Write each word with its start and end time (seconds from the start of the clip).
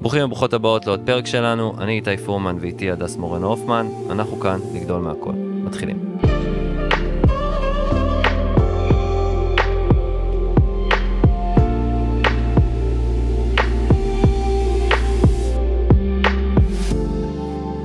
ברוכים 0.00 0.24
וברוכות 0.24 0.52
הבאות 0.52 0.86
לעוד 0.86 1.00
פרק 1.06 1.26
שלנו, 1.26 1.74
אני 1.78 1.92
איתי 1.92 2.16
פורמן 2.16 2.56
ואיתי 2.60 2.90
הדס 2.90 3.16
מורן 3.16 3.42
הופמן, 3.42 3.86
אנחנו 4.10 4.40
כאן 4.40 4.60
לגדול 4.74 5.00
מהכל. 5.00 5.32
מתחילים. 5.64 6.16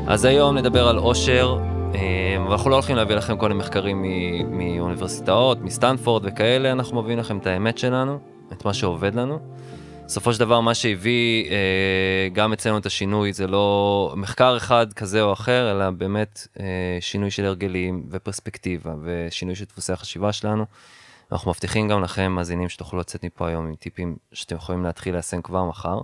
אז 0.07 0.25
היום 0.25 0.57
נדבר 0.57 0.87
על 0.87 0.97
אושר, 0.97 1.57
אה, 1.95 1.99
ואנחנו 2.49 2.69
לא 2.69 2.75
הולכים 2.75 2.95
להביא 2.95 3.15
לכם 3.15 3.37
כל 3.37 3.47
מיני 3.47 3.59
מחקרים 3.59 4.05
מאוניברסיטאות, 4.49 5.61
מסטנפורד 5.61 6.21
וכאלה, 6.25 6.71
אנחנו 6.71 7.01
מביאים 7.01 7.19
לכם 7.19 7.37
את 7.37 7.47
האמת 7.47 7.77
שלנו, 7.77 8.17
את 8.53 8.65
מה 8.65 8.73
שעובד 8.73 9.15
לנו. 9.15 9.39
בסופו 10.05 10.33
של 10.33 10.39
דבר, 10.39 10.59
מה 10.59 10.73
שהביא 10.73 11.51
אה, 11.51 12.27
גם 12.33 12.53
אצלנו 12.53 12.77
את 12.77 12.85
השינוי 12.85 13.33
זה 13.33 13.47
לא 13.47 14.13
מחקר 14.17 14.57
אחד 14.57 14.93
כזה 14.93 15.21
או 15.21 15.33
אחר, 15.33 15.71
אלא 15.71 15.89
באמת 15.89 16.47
אה, 16.59 16.65
שינוי 16.99 17.31
של 17.31 17.45
הרגלים 17.45 18.03
ופרספקטיבה 18.09 18.93
ושינוי 19.03 19.55
של 19.55 19.65
דפוסי 19.65 19.93
החשיבה 19.93 20.33
שלנו. 20.33 20.65
אנחנו 21.31 21.51
מבטיחים 21.51 21.87
גם 21.87 22.03
לכם, 22.03 22.31
מאזינים, 22.31 22.69
שתוכלו 22.69 22.99
לצאת 22.99 23.23
מפה 23.23 23.47
היום 23.47 23.67
עם 23.67 23.75
טיפים 23.75 24.15
שאתם 24.33 24.55
יכולים 24.55 24.83
להתחיל 24.83 25.13
ליישם 25.13 25.41
כבר 25.41 25.63
מחר. 25.63 25.99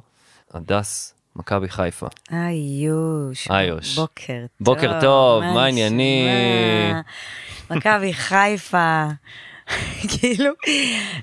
הדס, 0.53 1.13
מכבי 1.35 1.69
חיפה. 1.69 2.07
איוש. 2.31 3.47
איוש. 3.51 3.95
בוקר 3.95 4.45
טוב. 4.57 4.65
בוקר 4.65 5.01
טוב, 5.01 5.43
מה 5.43 5.65
העניינים? 5.65 6.95
מכבי 7.69 8.13
חיפה. 8.13 9.07
כאילו, 10.11 10.51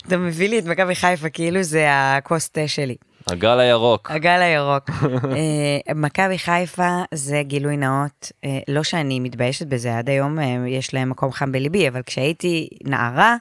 אתה 0.06 0.16
מביא 0.16 0.48
לי 0.48 0.58
את 0.58 0.64
מכבי 0.64 0.94
חיפה 0.94 1.28
כאילו 1.28 1.62
זה 1.62 1.86
הכוס 1.90 2.48
תה 2.48 2.68
שלי. 2.68 2.96
הגל 3.30 3.60
הירוק. 3.60 4.10
הגל 4.10 4.40
הירוק. 4.42 4.90
אה, 5.36 5.94
מכבי 5.94 6.38
חיפה 6.38 7.02
זה 7.14 7.42
גילוי 7.42 7.76
נאות, 7.76 8.32
אה, 8.44 8.58
לא 8.68 8.82
שאני 8.82 9.20
מתביישת 9.20 9.66
בזה, 9.66 9.98
עד 9.98 10.08
היום 10.08 10.38
אה, 10.38 10.68
יש 10.68 10.94
להם 10.94 11.10
מקום 11.10 11.32
חם 11.32 11.52
בליבי, 11.52 11.88
אבל 11.88 12.02
כשהייתי 12.02 12.68
נערה, 12.84 13.36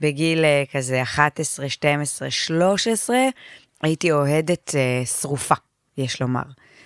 בגיל 0.00 0.44
כזה 0.72 1.02
11, 1.02 1.68
12, 1.68 2.30
13, 2.30 3.16
הייתי 3.82 4.12
אוהדת 4.12 4.74
שרופה, 5.20 5.54
יש 5.98 6.20
לומר. 6.20 6.42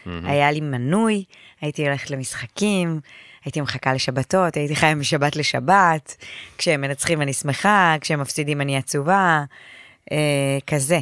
היה 0.07 0.51
לי 0.51 0.61
מנוי, 0.61 1.25
הייתי 1.61 1.87
הולכת 1.87 2.11
למשחקים, 2.11 3.01
הייתי 3.47 3.61
מחכה 3.61 3.95
לשבתות, 3.95 4.57
הייתי 4.57 4.77
חיה 4.77 4.95
משבת 4.95 5.37
לשבת, 5.37 6.17
כשהם 6.59 6.81
מנצחים 6.81 7.23
אני 7.23 7.33
שמחה, 7.33 7.97
כשהם 8.01 8.21
מפסידים 8.21 8.61
אני 8.61 8.77
עצובה, 8.77 9.45
אה, 10.13 10.59
כזה. 10.67 11.01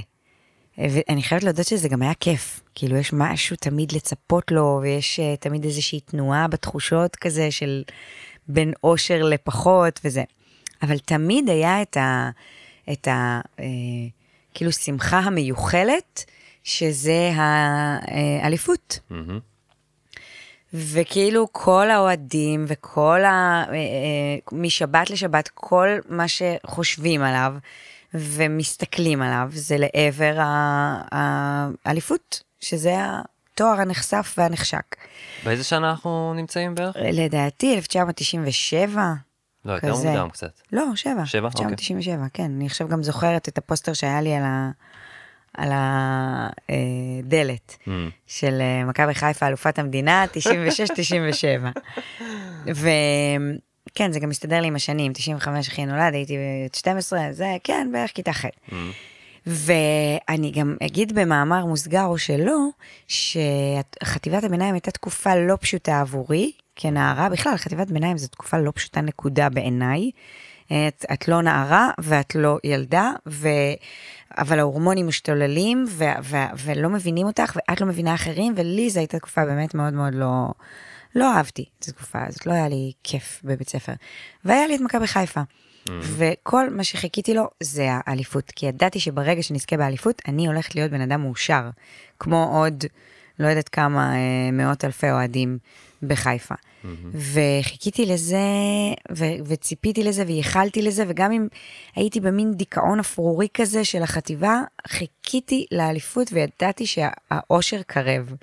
אה, 0.79 0.87
ואני 0.91 1.23
חייבת 1.23 1.45
להודות 1.45 1.67
שזה 1.67 1.89
גם 1.89 2.03
היה 2.03 2.15
כיף, 2.21 2.61
כאילו 2.75 2.97
יש 2.97 3.13
משהו 3.13 3.57
תמיד 3.57 3.93
לצפות 3.93 4.51
לו, 4.51 4.79
ויש 4.83 5.21
uh, 5.21 5.41
תמיד 5.41 5.65
איזושהי 5.65 6.01
תנועה 6.01 6.49
בתחושות 6.49 7.17
כזה 7.17 7.51
של 7.51 7.83
בין 8.49 8.73
אושר 8.85 9.23
לפחות 9.23 10.01
וזה. 10.05 10.23
אבל 10.83 10.99
תמיד 10.99 11.49
היה 11.49 11.83
את 11.83 11.97
ה... 11.97 12.31
את 12.93 13.09
ה 13.09 13.41
אה, 13.61 13.65
כאילו 14.55 14.73
שמחה 14.73 15.19
המיוחלת, 15.19 16.25
שזה 16.65 17.31
האליפות. 17.37 18.99
מהמם. 19.11 19.54
וכאילו 20.75 21.49
כל 21.53 21.91
האוהדים 21.91 22.65
וכל 22.69 23.25
ה... 23.25 23.65
אה, 23.69 23.75
אה, 23.75 23.79
משבת 24.53 25.11
לשבת, 25.11 25.49
כל 25.55 25.89
מה 26.09 26.25
שחושבים 26.29 27.23
עליו 27.23 27.55
ומסתכלים 28.15 29.23
עליו, 29.23 29.49
זה 29.53 29.77
לעבר 29.79 30.35
האליפות, 31.13 32.43
שזה 32.61 32.95
התואר 32.99 33.81
הנחשף 33.81 34.35
והנחשק. 34.39 34.97
באיזה 35.45 35.65
שנה 35.65 35.91
אנחנו 35.91 36.35
נמצאים 36.37 36.75
בערך? 36.75 36.97
לדעתי, 37.13 37.75
1997. 37.75 39.13
לא, 39.65 39.73
יותר 39.73 39.91
כזה. 39.91 40.09
מוקדם 40.09 40.29
קצת. 40.31 40.61
לא, 40.73 40.85
שבע. 40.95 41.27
שבע? 41.27 41.49
אוקיי. 41.49 41.67
1997, 41.67 42.27
כן. 42.33 42.43
אני 42.43 42.67
עכשיו 42.67 42.89
גם 42.89 43.03
זוכרת 43.03 43.49
את 43.49 43.59
הפוסטר 43.59 43.93
שהיה 43.93 44.21
לי 44.21 44.35
על 44.35 44.43
ה... 44.43 44.71
על 45.59 45.71
הדלת 45.73 47.77
Mm. 47.85 47.89
של 48.27 48.61
אה, 48.61 48.85
מכבי 48.85 49.15
חיפה, 49.15 49.49
אלופת 49.49 49.79
המדינה, 49.79 50.25
96-97. 50.25 51.79
וכן, 52.69 54.11
זה 54.13 54.21
גם 54.21 54.29
מסתדר 54.29 54.61
לי 54.61 54.67
עם 54.67 54.77
השנים, 54.77 55.13
95 55.13 55.69
אחי 55.69 55.87
נולד, 55.87 56.15
הייתי 56.15 56.37
בת 56.67 56.75
12, 56.75 57.21
זה 57.31 57.57
כן, 57.65 57.89
בערך 57.93 58.11
כיתה 58.15 58.33
ח'. 58.33 58.45
Mm. 58.45 58.75
ואני 59.47 60.51
גם 60.51 60.77
אגיד 60.83 61.15
במאמר 61.15 61.67
מוסגר 61.67 62.05
או 62.05 62.19
שלא, 62.19 62.59
שחטיבת 63.09 64.45
הביניים 64.45 64.75
הייתה 64.75 64.91
תקופה 64.91 65.37
לא 65.37 65.57
פשוטה 65.61 66.01
עבורי, 66.01 66.53
כנערה, 66.77 67.29
בכלל, 67.29 67.57
חטיבת 67.57 67.91
ביניים 67.91 68.19
זו 68.19 68.29
תקופה 68.29 68.59
לא 68.59 68.73
פשוטה 68.75 69.01
נקודה 69.01 69.49
בעיניי. 69.49 70.11
את, 70.67 71.05
את 71.13 71.29
לא 71.29 71.43
נערה 71.43 71.91
ואת 71.99 72.35
לא 72.35 72.59
ילדה, 72.65 73.13
ו... 73.27 73.49
אבל 74.39 74.59
ההורמונים 74.59 75.07
משתוללים 75.07 75.85
ו... 75.89 76.05
ו... 76.23 76.37
ולא 76.65 76.91
מבינים 76.91 77.27
אותך 77.27 77.57
ואת 77.57 77.81
לא 77.81 77.87
מבינה 77.87 78.15
אחרים, 78.15 78.55
ולי 78.57 78.91
זו 78.91 79.01
הייתה 79.01 79.19
תקופה 79.19 79.45
באמת 79.45 79.75
מאוד 79.75 79.93
מאוד 79.93 80.15
לא... 80.15 80.49
לא 81.15 81.33
אהבתי 81.33 81.65
את 81.79 81.89
התקופה 81.89 82.19
הזאת, 82.27 82.47
לא 82.47 82.53
היה 82.53 82.69
לי 82.69 82.93
כיף 83.05 83.41
בבית 83.45 83.69
ספר. 83.69 83.93
והיה 84.45 84.67
לי 84.67 84.77
את 84.77 84.81
מכבי 84.81 85.07
חיפה. 85.07 85.41
וכל 86.03 86.71
מה 86.71 86.85
שחיכיתי 86.85 87.35
לו 87.35 87.51
זה 87.61 87.89
האליפות, 87.91 88.51
כי 88.57 88.67
ידעתי 88.67 89.01
שברגע 89.01 89.43
שנזכה 89.43 89.77
באליפות, 89.77 90.23
אני 90.29 90.47
הולכת 90.47 90.75
להיות 90.75 90.91
בן 90.91 91.01
אדם 91.01 91.21
מאושר, 91.21 91.71
כמו 92.19 92.59
עוד 92.59 92.85
לא 93.39 93.49
יודעת 93.49 93.69
כמה 93.69 94.15
אה, 94.15 94.51
מאות 94.53 94.85
אלפי 94.85 95.11
אוהדים 95.11 95.59
בחיפה. 96.03 96.55
וחיכיתי 97.15 98.07
לזה, 98.07 98.39
ו- 99.17 99.45
וציפיתי 99.45 100.05
לזה, 100.05 100.25
וייחלתי 100.27 100.83
לזה, 100.83 101.05
וגם 101.09 101.33
אם 101.33 101.49
הייתי 101.97 102.21
במין 102.21 102.55
דיכאון 102.55 103.01
אפרורי 103.01 103.49
כזה 103.55 103.85
של 103.85 104.03
החטיבה, 104.03 104.61
חיכיתי 104.89 105.67
לאליפות 105.73 106.33
וידעתי 106.33 106.87
שהאושר 106.87 107.83
קרב. 107.87 108.35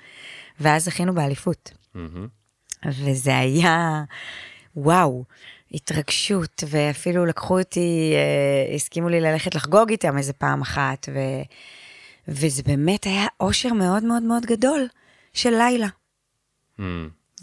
ואז 0.60 0.86
זכינו 0.86 1.14
באליפות. 1.14 1.72
וזה 2.86 3.38
היה, 3.38 4.04
וואו, 4.76 5.24
התרגשות, 5.72 6.64
ואפילו 6.68 7.26
לקחו 7.26 7.60
אותי, 7.60 8.14
אה, 8.16 8.76
הסכימו 8.76 9.10
לי 9.10 9.22
ללכת 9.22 9.56
לחגוג 9.56 9.90
איתם 9.90 10.18
איזה 10.18 10.34
פעם 10.34 10.62
אחת, 10.62 11.10
ו, 11.14 11.20
וזה 12.28 12.64
באמת 12.64 13.04
היה 13.04 13.26
אושר 13.40 13.74
מאוד 13.74 14.04
מאוד 14.04 14.24
מאוד 14.24 14.46
גדול 14.46 14.88
של 15.34 15.50
לילה. 15.50 15.88
Mm. 16.80 16.84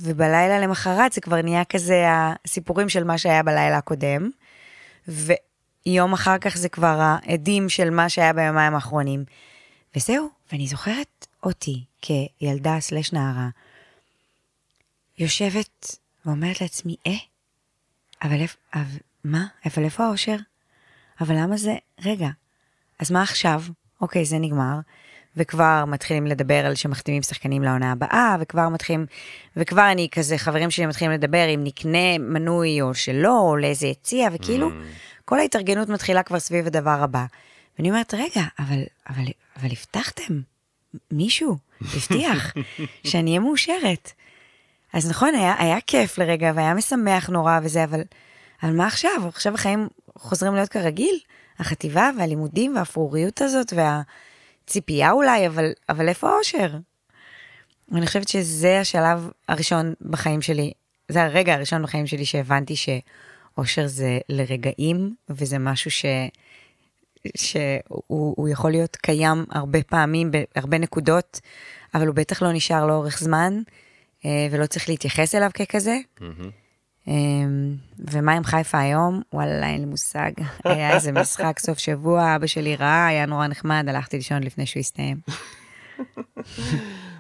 ובלילה 0.01 0.59
למחרת 0.59 1.13
זה 1.13 1.21
כבר 1.21 1.43
נהיה 1.43 1.65
כזה 1.65 2.05
הסיפורים 2.09 2.89
של 2.89 3.05
מה 3.05 3.19
שהיה 3.19 3.43
בלילה 3.43 3.77
הקודם, 3.77 4.31
ויום 5.09 6.13
אחר 6.13 6.39
כך 6.39 6.57
זה 6.57 6.69
כבר 6.69 6.99
העדים 7.01 7.69
של 7.69 7.91
מה 7.91 8.09
שהיה 8.09 8.33
ביומיים 8.33 8.75
האחרונים. 8.75 9.25
וזהו, 9.97 10.29
ואני 10.53 10.67
זוכרת 10.67 11.27
אותי 11.43 11.85
כילדה 12.03 12.81
סלש 12.81 13.13
נערה, 13.13 13.49
יושבת 15.19 15.97
ואומרת 16.25 16.61
לעצמי, 16.61 16.97
אה, 17.07 17.13
אבל 18.23 18.41
איפה, 18.41 18.59
אבל, 18.75 18.99
מה? 19.25 19.47
אבל 19.67 19.85
איפה 19.85 20.05
האושר? 20.05 20.37
אבל 21.21 21.35
למה 21.35 21.57
זה, 21.57 21.75
רגע, 22.05 22.29
אז 22.99 23.11
מה 23.11 23.23
עכשיו? 23.23 23.63
אוקיי, 24.01 24.25
זה 24.25 24.39
נגמר, 24.39 24.79
וכבר 25.37 25.85
מתחילים 25.87 26.27
לדבר 26.27 26.67
על 26.67 26.75
שמחתימים 26.75 27.23
שחקנים 27.23 27.63
לעונה 27.63 27.93
הבאה, 27.93 28.37
וכבר 28.41 28.69
מתחילים, 28.69 29.07
וכבר 29.57 29.93
אני 29.93 30.09
כזה, 30.13 30.39
חברים 30.39 30.71
שלי 30.71 30.87
מתחילים 30.87 31.13
לדבר 31.13 31.55
אם 31.55 31.61
נקנה 31.65 32.19
מנוי 32.19 32.81
או 32.83 32.95
שלא, 32.95 33.39
או 33.41 33.57
לאיזה 33.57 33.87
יציע, 33.87 34.29
וכאילו, 34.33 34.71
כל 35.25 35.39
ההתארגנות 35.39 35.89
מתחילה 35.89 36.23
כבר 36.23 36.39
סביב 36.39 36.67
הדבר 36.67 36.99
הבא. 37.03 37.25
ואני 37.79 37.91
אומרת, 37.91 38.15
רגע, 38.15 38.43
אבל, 38.59 38.83
אבל, 39.09 39.25
אבל 39.57 39.69
הבטחתם, 39.73 40.41
מישהו 41.11 41.57
הבטיח 41.81 42.55
שאני 43.09 43.31
אהיה 43.31 43.41
מאושרת. 43.41 44.13
אז 44.93 45.11
נכון, 45.11 45.35
היה, 45.35 45.55
היה 45.59 45.81
כיף 45.81 46.19
לרגע, 46.19 46.53
והיה 46.55 46.75
משמח 46.75 47.29
נורא 47.29 47.59
וזה, 47.63 47.85
אבל, 47.85 48.01
אבל 48.63 48.73
מה 48.73 48.87
עכשיו? 48.87 49.29
עכשיו 49.29 49.55
החיים 49.55 49.89
חוזרים 50.19 50.55
להיות 50.55 50.69
כרגיל? 50.69 51.19
החטיבה 51.59 52.11
והלימודים 52.19 52.77
והאפרוריות 52.77 53.43
הזאת 53.43 53.73
והציפייה 54.69 55.11
אולי, 55.11 55.47
אבל, 55.47 55.73
אבל 55.89 56.09
איפה 56.09 56.31
האושר? 56.31 56.71
ואני 57.89 58.07
חושבת 58.07 58.29
שזה 58.29 58.81
השלב 58.81 59.31
הראשון 59.49 59.95
בחיים 60.01 60.43
שלי, 60.43 60.73
זה 61.09 61.23
הרגע 61.23 61.55
הראשון 61.55 61.83
בחיים 61.83 62.07
שלי 62.07 62.25
שהבנתי 62.25 62.75
שאושר 62.77 63.87
זה 63.87 64.19
לרגעים, 64.29 65.15
וזה 65.31 65.59
משהו 65.59 65.91
ש... 65.91 66.05
שהוא 67.37 68.35
הוא 68.37 68.49
יכול 68.49 68.71
להיות 68.71 68.97
קיים 68.97 69.45
הרבה 69.51 69.83
פעמים, 69.83 70.31
בהרבה 70.31 70.79
נקודות, 70.79 71.41
אבל 71.95 72.07
הוא 72.07 72.15
בטח 72.15 72.43
לא 72.43 72.53
נשאר 72.53 72.87
לאורך 72.87 73.19
זמן, 73.19 73.63
אה, 74.25 74.49
ולא 74.51 74.67
צריך 74.67 74.89
להתייחס 74.89 75.35
אליו 75.35 75.51
ככזה. 75.55 75.99
מהמם. 76.21 76.51
אה, 77.09 77.15
ומה 77.99 78.33
עם 78.33 78.45
חיפה 78.45 78.79
היום? 78.79 79.23
וואלה, 79.33 79.67
אין 79.67 79.81
לי 79.81 79.87
מושג. 79.87 80.31
היה 80.65 80.95
איזה 80.95 81.13
משחק 81.13 81.59
סוף 81.59 81.79
שבוע, 81.79 82.37
אבא 82.37 82.47
שלי 82.47 82.77
ראה, 82.77 83.07
היה 83.07 83.27
נורא 83.27 83.47
נחמד, 83.47 83.85
הלכתי 83.89 84.17
לישון 84.17 84.43
לפני 84.43 84.67
שהוא 84.67 84.81
הסתיים. 84.81 85.17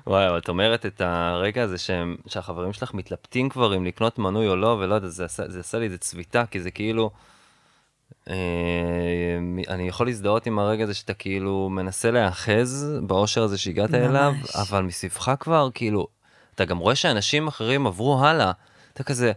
וואי, 0.06 0.28
אבל 0.28 0.38
את 0.38 0.48
אומרת 0.48 0.86
את 0.86 1.00
הרגע 1.00 1.62
הזה 1.62 1.78
שהם, 1.78 2.16
שהחברים 2.26 2.72
שלך 2.72 2.94
מתלבטים 2.94 3.48
כבר 3.48 3.76
אם 3.76 3.84
לקנות 3.84 4.18
מנוי 4.18 4.48
או 4.48 4.56
לא, 4.56 4.78
ולא 4.80 4.94
יודע, 4.94 5.08
זה 5.08 5.24
עשה, 5.24 5.48
זה 5.48 5.60
עשה 5.60 5.78
לי 5.78 5.84
איזה 5.84 5.98
צביטה, 5.98 6.44
כי 6.50 6.60
זה 6.60 6.70
כאילו... 6.70 7.10
אה, 8.30 8.34
אני 9.68 9.88
יכול 9.88 10.06
להזדהות 10.06 10.46
עם 10.46 10.58
הרגע 10.58 10.84
הזה 10.84 10.94
שאתה 10.94 11.14
כאילו 11.14 11.68
מנסה 11.68 12.10
להיאחז 12.10 12.98
באושר 13.02 13.42
הזה 13.42 13.58
שהגעת 13.58 13.90
ממש. 13.90 14.00
אליו, 14.00 14.32
אבל 14.54 14.82
מסביבך 14.82 15.32
כבר, 15.40 15.68
כאילו, 15.74 16.06
אתה 16.54 16.64
גם 16.64 16.78
רואה 16.78 16.94
שאנשים 16.94 17.48
אחרים 17.48 17.86
עברו 17.86 18.24
הלאה. 18.24 18.52
אתה 18.92 19.04
כזה, 19.04 19.32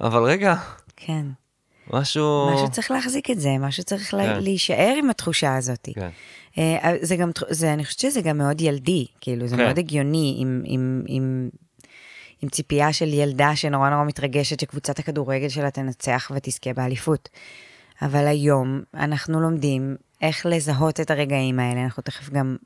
אבל 0.00 0.22
רגע, 0.22 0.54
כן. 0.96 1.26
משהו... 1.92 2.50
משהו 2.54 2.70
צריך 2.70 2.90
להחזיק 2.90 3.30
את 3.30 3.40
זה, 3.40 3.50
משהו 3.60 3.84
צריך 3.84 4.14
לה- 4.14 4.34
כן. 4.34 4.42
להישאר 4.42 4.94
עם 4.98 5.10
התחושה 5.10 5.56
הזאת. 5.56 5.88
כן, 5.94 6.08
אה, 6.58 6.94
זה 7.02 7.16
גם, 7.16 7.30
זה, 7.50 7.72
אני 7.72 7.84
חושבת 7.84 8.00
שזה 8.00 8.20
גם 8.20 8.38
מאוד 8.38 8.60
ילדי, 8.60 9.06
כאילו, 9.20 9.46
זה 9.46 9.56
כן. 9.56 9.62
מאוד 9.64 9.78
הגיוני, 9.78 10.36
עם, 10.38 10.62
עם, 10.64 11.02
עם, 11.06 11.48
עם 12.42 12.48
ציפייה 12.48 12.92
של 12.92 13.08
ילדה 13.08 13.56
שנורא 13.56 13.90
נורא 13.90 14.04
מתרגשת 14.04 14.60
שקבוצת 14.60 14.98
הכדורגל 14.98 15.48
שלה 15.48 15.70
תנצח 15.70 16.30
ותזכה 16.34 16.72
באליפות. 16.72 17.28
אבל 18.02 18.26
היום 18.26 18.80
אנחנו 18.94 19.40
לומדים 19.40 19.96
איך 20.22 20.46
לזהות 20.46 21.00
את 21.00 21.10
הרגעים 21.10 21.60
האלה, 21.60 21.84
אנחנו 21.84 22.02
תכף 22.02 22.30
גם 22.30 22.56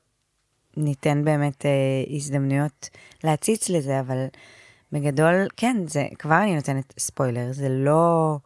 ניתן 0.77 1.25
באמת 1.25 1.67
אה, 1.67 1.71
הזדמנויות 2.17 2.89
להציץ 3.25 3.69
לזה, 3.69 4.01
אבל 4.01 4.27
בגדול, 4.95 5.47
כן, 5.57 5.77
זה, 5.87 6.07
כבר 6.19 6.43
אני 6.43 6.55
נותנת 6.55 6.95
ספוילר, 6.99 7.47
זה 7.51 7.69
לא 7.69 8.39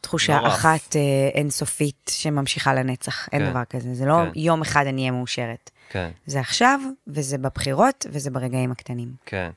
תחושה 0.00 0.40
לא. 0.40 0.46
אחת 0.46 0.96
אה, 0.96 1.30
אינסופית 1.34 2.10
שממשיכה 2.14 2.74
לנצח, 2.74 3.28
אין 3.32 3.44
כן. 3.44 3.50
דבר 3.50 3.64
כזה, 3.64 3.94
זה 3.94 4.06
לא 4.06 4.14
כן. 4.14 4.38
יום 4.40 4.62
אחד 4.62 4.86
אני 4.86 5.00
אהיה 5.00 5.12
מאושרת. 5.12 5.70
כן. 5.90 6.10
זה 6.26 6.40
עכשיו, 6.40 6.80
וזה 7.06 7.38
בבחירות, 7.38 8.06
וזה 8.10 8.30
ברגעים 8.30 8.72
הקטנים. 8.72 9.08
כן. 9.26 9.50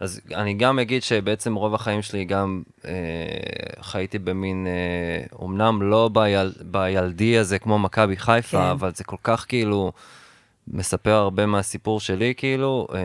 אז 0.00 0.20
אני 0.34 0.54
גם 0.54 0.78
אגיד 0.78 1.02
שבעצם 1.02 1.54
רוב 1.54 1.74
החיים 1.74 2.02
שלי 2.02 2.24
גם 2.24 2.62
אה, 2.84 2.92
חייתי 3.80 4.18
במין, 4.18 4.66
אה, 4.66 5.36
אומנם 5.38 5.82
לא 5.82 6.10
ביל, 6.12 6.52
בילדי 6.60 7.38
הזה 7.38 7.58
כמו 7.58 7.78
מכבי 7.78 8.16
חיפה, 8.16 8.58
כן. 8.58 8.64
אבל 8.64 8.90
זה 8.94 9.04
כל 9.04 9.16
כך 9.22 9.46
כאילו 9.48 9.92
מספר 10.68 11.12
הרבה 11.12 11.46
מהסיפור 11.46 12.00
שלי, 12.00 12.34
כאילו. 12.36 12.86
אה, 12.94 13.00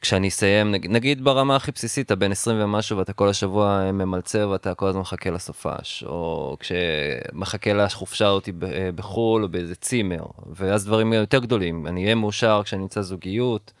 כשאני 0.00 0.28
אסיים, 0.28 0.70
נגיד, 0.70 0.90
נגיד 0.90 1.24
ברמה 1.24 1.56
הכי 1.56 1.72
בסיסית, 1.72 2.06
אתה 2.06 2.14
בן 2.14 2.32
20 2.32 2.62
ומשהו 2.62 2.98
ואתה 2.98 3.12
כל 3.12 3.28
השבוע 3.28 3.92
ממלצר 3.92 4.48
ואתה 4.52 4.74
כל 4.74 4.88
הזמן 4.88 5.00
מחכה 5.00 5.30
לסופש, 5.30 6.04
או 6.06 6.56
כשמחכה 6.60 7.72
לחופשה 7.72 8.28
אותי 8.28 8.52
אה, 8.62 8.90
בחו"ל 8.94 9.42
או 9.42 9.48
באיזה 9.48 9.74
צימר, 9.74 10.22
ואז 10.54 10.86
דברים 10.86 11.12
יותר 11.12 11.38
גדולים, 11.38 11.86
אני 11.86 12.02
אהיה 12.02 12.14
מאושר 12.14 12.60
כשאני 12.64 12.82
אמצא 12.82 13.02
זוגיות, 13.02 13.72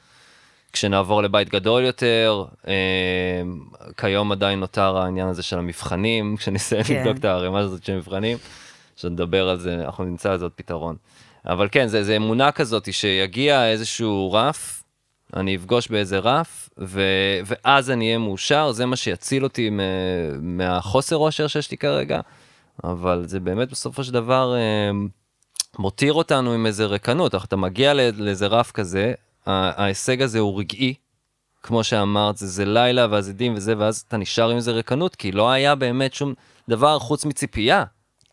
כשנעבור 0.72 1.22
לבית 1.22 1.48
גדול 1.48 1.84
יותר, 1.84 2.44
אה, 2.68 2.72
כיום 3.96 4.32
עדיין 4.32 4.60
נותר 4.60 4.96
העניין 4.96 5.28
הזה 5.28 5.42
של 5.42 5.58
המבחנים, 5.58 6.34
כשנסיים 6.38 6.82
כן. 6.82 6.94
לבדוק 6.94 7.16
את 7.16 7.24
הערימה 7.24 7.58
הזאת 7.58 7.84
של 7.84 7.96
מבחנים, 7.96 8.38
שנדבר 8.96 9.48
על 9.48 9.58
זה, 9.58 9.74
אנחנו 9.74 10.04
נמצא 10.04 10.34
לזה 10.34 10.44
עוד 10.44 10.52
פתרון. 10.56 10.96
אבל 11.46 11.68
כן, 11.72 11.86
זה, 11.86 12.04
זה 12.04 12.16
אמונה 12.16 12.52
כזאת 12.52 12.92
שיגיע 12.92 13.66
איזשהו 13.66 14.32
רף, 14.32 14.77
אני 15.36 15.56
אפגוש 15.56 15.88
באיזה 15.88 16.18
רף, 16.18 16.68
ו, 16.78 17.02
ואז 17.46 17.90
אני 17.90 18.06
אהיה 18.06 18.18
מאושר, 18.18 18.72
זה 18.72 18.86
מה 18.86 18.96
שיציל 18.96 19.44
אותי 19.44 19.70
מ, 19.70 19.80
מהחוסר 20.56 21.16
אושר 21.16 21.46
שיש 21.46 21.70
לי 21.70 21.76
כרגע, 21.76 22.20
אבל 22.84 23.24
זה 23.26 23.40
באמת 23.40 23.70
בסופו 23.70 24.04
של 24.04 24.12
דבר 24.12 24.54
אה, 24.56 24.90
מותיר 25.78 26.12
אותנו 26.12 26.52
עם 26.52 26.66
איזה 26.66 26.86
ריקנות, 26.86 27.34
אתה 27.34 27.56
מגיע 27.56 27.94
לא- 27.94 28.02
לאיזה 28.16 28.46
רף 28.46 28.70
כזה, 28.70 29.12
ההישג 29.46 30.22
הזה 30.22 30.38
הוא 30.38 30.60
רגעי, 30.60 30.94
כמו 31.62 31.84
שאמרת, 31.84 32.36
זה, 32.36 32.46
זה 32.46 32.64
לילה 32.64 33.06
והזדים 33.10 33.54
וזה, 33.54 33.74
ואז 33.78 34.04
אתה 34.08 34.16
נשאר 34.16 34.50
עם 34.50 34.56
איזה 34.56 34.72
ריקנות, 34.72 35.16
כי 35.16 35.32
לא 35.32 35.50
היה 35.50 35.74
באמת 35.74 36.14
שום 36.14 36.34
דבר 36.68 36.98
חוץ 36.98 37.24
מציפייה 37.24 37.84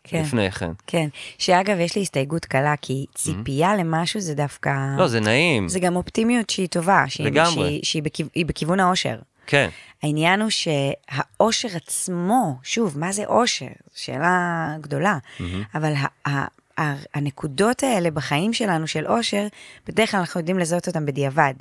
כן. 0.08 0.22
לפני 0.22 0.50
כן. 0.50 0.70
כן, 0.86 1.08
שאגב, 1.38 1.78
יש 1.80 1.96
לי 1.96 2.02
הסתייגות 2.02 2.44
קלה, 2.44 2.74
כי 2.82 3.06
ציפייה 3.14 3.76
למשהו 3.76 4.20
זה 4.20 4.34
דווקא... 4.34 4.70
לא, 4.98 5.08
זה 5.08 5.20
נעים. 5.20 5.68
זה 5.68 5.80
גם 5.80 5.96
אופטימיות 5.96 6.50
שהיא 6.50 6.68
טובה, 6.68 7.04
שהיא, 7.08 7.26
לגמרי. 7.26 7.52
שהיא, 7.52 7.80
שהיא 7.84 8.02
בכיו, 8.02 8.26
בכיוון 8.46 8.80
האושר. 8.80 9.18
כן, 9.46 9.68
העניין 10.02 10.40
הוא 10.42 10.50
שהאושר 10.50 11.68
עצמו, 11.76 12.56
שוב, 12.62 12.98
מה 12.98 13.12
זה 13.12 13.24
אושר? 13.24 13.66
שאלה 13.94 14.68
גדולה, 14.80 15.18
אבל 15.74 15.92
ה- 15.94 16.28
ה- 16.30 16.46
ה- 16.80 16.96
הנקודות 17.14 17.82
האלה 17.82 18.10
בחיים 18.10 18.52
שלנו 18.52 18.86
של 18.86 19.06
אושר, 19.06 19.46
בדרך 19.86 20.10
כלל 20.10 20.20
אנחנו 20.20 20.40
יודעים 20.40 20.58
לזהות 20.58 20.86
אותם 20.86 21.06
בדיעבד. 21.06 21.54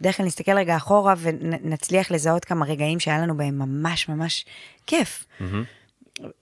בדרך 0.00 0.16
כלל 0.16 0.26
נסתכל 0.26 0.52
רגע 0.52 0.76
אחורה 0.76 1.14
ונצליח 1.18 2.10
לזהות 2.10 2.44
כמה 2.44 2.66
רגעים 2.66 3.00
שהיה 3.00 3.18
לנו 3.18 3.36
בהם 3.36 3.58
ממש 3.58 4.08
ממש 4.08 4.44
כיף. 4.86 5.24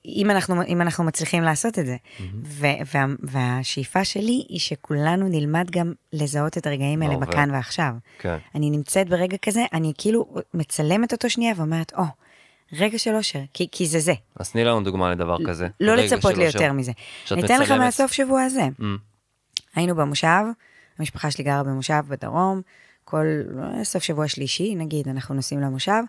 אם 0.06 0.30
אנחנו, 0.30 0.62
אם 0.62 0.80
אנחנו 0.80 1.04
מצליחים 1.04 1.42
לעשות 1.42 1.78
את 1.78 1.86
זה. 1.86 1.96
ו- 2.44 2.66
וה, 2.94 3.04
והשאיפה 3.22 4.04
שלי 4.04 4.44
היא 4.48 4.60
שכולנו 4.60 5.28
נלמד 5.28 5.70
גם 5.70 5.92
לזהות 6.12 6.58
את 6.58 6.66
הרגעים 6.66 7.02
האלה 7.02 7.14
בהווה. 7.14 7.26
בכאן 7.26 7.50
ועכשיו. 7.50 7.92
כן. 8.18 8.36
אני 8.54 8.70
נמצאת 8.70 9.08
ברגע 9.08 9.36
כזה, 9.36 9.64
אני 9.72 9.92
כאילו 9.98 10.34
מצלמת 10.54 11.12
אותו 11.12 11.30
שנייה 11.30 11.54
ואומרת, 11.56 11.92
או, 11.96 12.04
רגע 12.72 12.98
של 12.98 13.14
אושר, 13.14 13.38
כי, 13.54 13.68
כי 13.72 13.86
זה 13.86 14.00
זה. 14.00 14.12
אז 14.36 14.50
תני 14.50 14.64
לנו 14.64 14.82
דוגמה 14.82 15.10
לדבר 15.10 15.36
כזה. 15.46 15.68
לא 15.80 15.94
לצפות 15.94 16.34
ליותר 16.36 16.58
אושר. 16.58 16.72
מזה. 16.72 16.92
אני 17.30 17.44
אתן 17.44 17.60
לך. 17.60 17.70
מהסוף 17.70 18.12
שבוע 18.12 18.42
הזה. 18.42 18.68
Mm, 18.80 18.84
היינו 19.74 19.94
במושב, 19.94 20.44
המשפחה 20.98 21.30
שלי 21.30 21.44
גרה 21.44 21.62
במושב 21.62 22.02
בדרום, 22.08 22.60
כל 23.04 23.26
אה, 23.62 23.84
סוף 23.84 24.02
שבוע 24.02 24.28
שלישי, 24.28 24.74
נגיד, 24.74 25.08
אנחנו 25.08 25.34
נוסעים 25.34 25.60
למושב, 25.60 26.02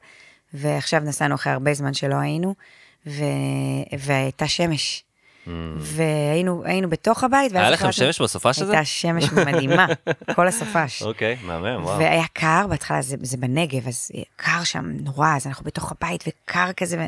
ועכשיו 0.53 0.99
נסענו 0.99 1.35
אחרי 1.35 1.53
הרבה 1.53 1.73
זמן 1.73 1.93
שלא 1.93 2.15
היינו, 2.15 2.55
ו... 3.07 3.23
והייתה 3.99 4.47
שמש. 4.47 5.03
והיינו 5.77 6.63
היינו 6.65 6.89
בתוך 6.89 7.23
הבית, 7.23 7.51
Mm. 7.51 7.57
היה 7.57 7.69
לכם 7.69 7.91
שמש 7.91 8.21
בסופש 8.21 8.61
הזה? 8.61 8.71
הייתה 8.71 8.85
שמש 8.85 9.31
מדהימה, 9.31 9.85
כל 10.35 10.47
הסופש. 10.47 11.03
אוקיי, 11.03 11.37
מהמם, 11.43 11.83
וואו. 11.83 11.97
והיה 11.99 12.23
קר, 12.33 12.65
בהתחלה 12.69 13.01
זה, 13.01 13.15
זה 13.21 13.37
בנגב, 13.37 13.87
אז 13.87 14.11
קר 14.35 14.63
שם 14.63 14.85
נורא, 14.85 15.35
אז 15.35 15.47
אנחנו 15.47 15.65
בתוך 15.65 15.91
הבית 15.91 16.23
וקר 16.27 16.73
כזה, 16.77 16.97
ו... 16.97 17.01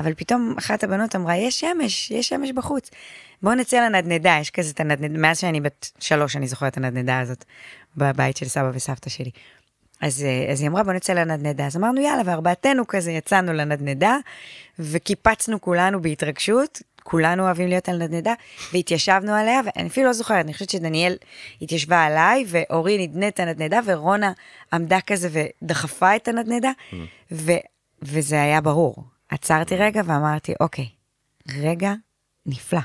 אבל 0.00 0.14
פתאום 0.14 0.54
אחת 0.58 0.84
הבנות 0.84 1.16
אמרה, 1.16 1.36
יש 1.36 1.60
שמש, 1.60 2.10
יש 2.10 2.28
שמש 2.28 2.50
בחוץ. 2.52 2.90
בואו 3.42 3.54
נצא 3.54 3.76
לנדנדה, 3.76 4.36
יש 4.40 4.50
כזה 4.50 4.70
את 4.70 4.80
הנדנדה, 4.80 5.18
מאז 5.18 5.38
שאני 5.38 5.60
בת 5.60 5.90
שלוש, 6.00 6.36
אני 6.36 6.46
זוכרת 6.46 6.72
את 6.72 6.76
הנדנדה 6.76 7.20
הזאת, 7.20 7.44
בבית 7.96 8.36
של 8.36 8.48
סבא 8.48 8.70
וסבתא 8.74 9.10
שלי. 9.10 9.30
אז, 10.04 10.24
אה, 10.24 10.52
אז 10.52 10.60
היא 10.60 10.68
אמרה, 10.68 10.82
בוא 10.82 10.92
נצא 10.92 11.12
לנדנדה. 11.12 11.66
אז 11.66 11.76
אמרנו, 11.76 12.00
יאללה, 12.00 12.22
וארבעתנו 12.26 12.86
כזה 12.86 13.12
יצאנו 13.12 13.52
לנדנדה, 13.52 14.16
וקיפצנו 14.78 15.60
כולנו 15.60 16.02
בהתרגשות, 16.02 16.82
כולנו 17.02 17.42
אוהבים 17.42 17.68
להיות 17.68 17.88
על 17.88 18.02
נדנדה, 18.02 18.34
והתיישבנו 18.72 19.32
עליה, 19.32 19.60
ואני 19.64 19.88
אפילו 19.88 20.06
לא 20.06 20.12
זוכרת, 20.12 20.44
אני 20.44 20.52
חושבת 20.52 20.70
שדניאל 20.70 21.16
התיישבה 21.62 22.04
עליי, 22.04 22.44
ואורי 22.48 23.06
נדנד 23.06 23.24
את 23.24 23.40
הנדנדה, 23.40 23.80
ורונה 23.86 24.32
עמדה 24.72 25.00
כזה 25.00 25.28
ודחפה 25.62 26.16
את 26.16 26.28
הנדנדה, 26.28 26.70
ו, 27.32 27.52
וזה 28.02 28.42
היה 28.42 28.60
ברור. 28.60 29.04
עצרתי 29.28 29.76
רגע 29.76 30.02
ואמרתי, 30.04 30.52
אוקיי, 30.60 30.88
רגע 31.60 31.92
נפלא. 32.46 32.80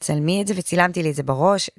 צלמי 0.00 0.42
את 0.42 0.46
זה 0.46 0.54
וצילמתי 0.56 1.02
לי 1.02 1.10
את 1.10 1.14
זה 1.14 1.22
בראש, 1.22 1.70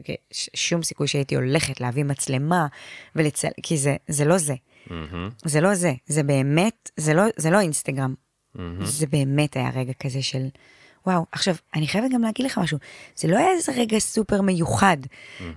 שום 0.53 0.83
סיכוי 0.83 1.07
שהייתי 1.07 1.35
הולכת 1.35 1.81
להביא 1.81 2.03
מצלמה 2.03 2.67
ולצל... 3.15 3.47
כי 3.63 3.77
זה, 3.77 3.95
זה 4.07 4.25
לא 4.25 4.37
זה. 4.37 4.55
מהמם, 4.87 5.29
זה 5.45 5.61
לא 5.61 5.75
זה, 5.75 5.93
זה 6.07 6.23
באמת, 6.23 6.91
זה 6.97 7.13
לא, 7.13 7.23
זה 7.37 7.49
לא 7.49 7.59
אינסטגרם. 7.59 8.13
מהמם. 8.55 8.85
זה 8.85 9.07
באמת 9.07 9.55
היה 9.55 9.69
רגע 9.69 9.93
כזה 9.93 10.21
של, 10.21 10.47
וואו, 11.05 11.25
עכשיו, 11.31 11.55
אני 11.75 11.87
חייבת 11.87 12.11
גם 12.11 12.21
להגיד 12.21 12.45
לך 12.45 12.57
משהו, 12.57 12.77
זה 13.15 13.27
לא 13.27 13.37
היה 13.37 13.51
איזה 13.51 13.71
רגע 13.71 13.99
סופר 13.99 14.41
מיוחד. 14.41 14.97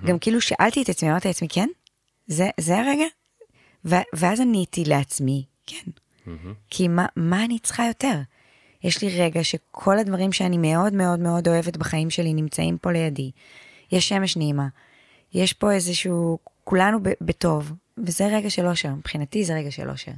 גם 0.04 0.18
כאילו 0.18 0.40
שאלתי 0.40 0.82
את 0.82 0.88
עצמי, 0.88 1.10
אמרתי 1.10 1.28
לעצמי, 1.28 1.48
כן? 1.48 1.68
זה, 2.26 2.48
זה 2.60 2.78
הרגע? 2.78 3.04
ו- 3.84 4.06
ואז 4.14 4.40
עניתי 4.40 4.84
לעצמי, 4.84 5.44
כן. 5.66 5.90
כי 6.70 6.88
מה, 6.88 7.06
מה 7.16 7.44
אני 7.44 7.58
צריכה 7.58 7.86
יותר? 7.86 8.20
יש 8.84 9.02
לי 9.02 9.22
רגע 9.22 9.44
שכל 9.44 9.98
הדברים 9.98 10.32
שאני 10.32 10.58
מאוד 10.58 10.92
מאוד 10.92 11.20
מאוד 11.20 11.48
אוהבת 11.48 11.76
בחיים 11.76 12.10
שלי 12.10 12.34
נמצאים 12.34 12.78
פה 12.78 12.92
לידי. 12.92 13.30
יש 13.92 14.08
שמש 14.08 14.36
נעימה, 14.36 14.66
יש 15.34 15.52
פה 15.52 15.72
איזשהו, 15.72 16.38
כולנו 16.64 17.02
ב- 17.02 17.12
בטוב, 17.20 17.72
וזה 18.06 18.26
רגע 18.26 18.50
של 18.50 18.66
אושר, 18.66 18.88
מבחינתי 18.88 19.44
זה 19.44 19.54
רגע 19.54 19.70
של 19.70 19.90
אושר. 19.90 20.12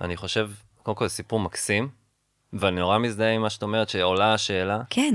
אני 0.00 0.16
חושב, 0.16 0.50
קודם 0.82 0.96
כל 0.96 1.08
זה 1.08 1.14
סיפור 1.14 1.40
מקסים, 1.40 1.88
ואני 2.52 2.80
נורא 2.80 2.98
מזדהה 2.98 3.32
עם 3.32 3.42
מה 3.42 3.50
שאת 3.50 3.62
אומרת, 3.62 3.88
שעולה 3.88 4.34
השאלה, 4.34 4.80
כן, 4.90 5.14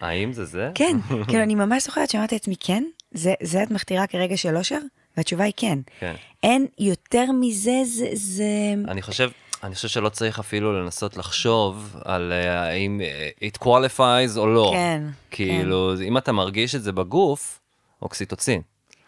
האם 0.00 0.32
זה 0.32 0.44
זה? 0.44 0.70
כן, 0.74 0.96
כאילו 1.28 1.42
אני 1.42 1.54
ממש 1.54 1.84
זוכרת 1.84 2.10
שאמרתי 2.10 2.34
לעצמי, 2.34 2.56
כן? 2.60 2.84
זה, 3.12 3.34
זה 3.42 3.62
את 3.62 3.70
מכתירה 3.70 4.06
כרגע 4.06 4.36
של 4.36 4.56
אושר? 4.56 4.78
והתשובה 5.16 5.44
היא 5.44 5.52
כן. 5.56 5.78
כן. 6.00 6.14
אין 6.42 6.66
יותר 6.78 7.24
מזה, 7.40 7.80
זה, 7.84 8.08
זה... 8.12 8.44
אני 8.88 9.02
חושב, 9.02 9.30
אני 9.64 9.74
חושב 9.74 9.88
שלא 9.88 10.08
צריך 10.08 10.38
אפילו 10.38 10.82
לנסות 10.82 11.16
לחשוב 11.16 11.96
על 12.04 12.32
אה, 12.32 12.62
האם 12.62 13.00
אה, 13.00 13.28
it 13.48 13.64
qualifies 13.64 14.36
או 14.38 14.46
לא. 14.46 14.70
כן, 14.74 15.02
כאילו, 15.30 15.94
אם 16.02 16.18
אתה 16.18 16.32
מרגיש 16.32 16.74
את 16.74 16.82
זה 16.82 16.92
בגוף, 16.92 17.60
אוקסיטוצין. 18.02 18.62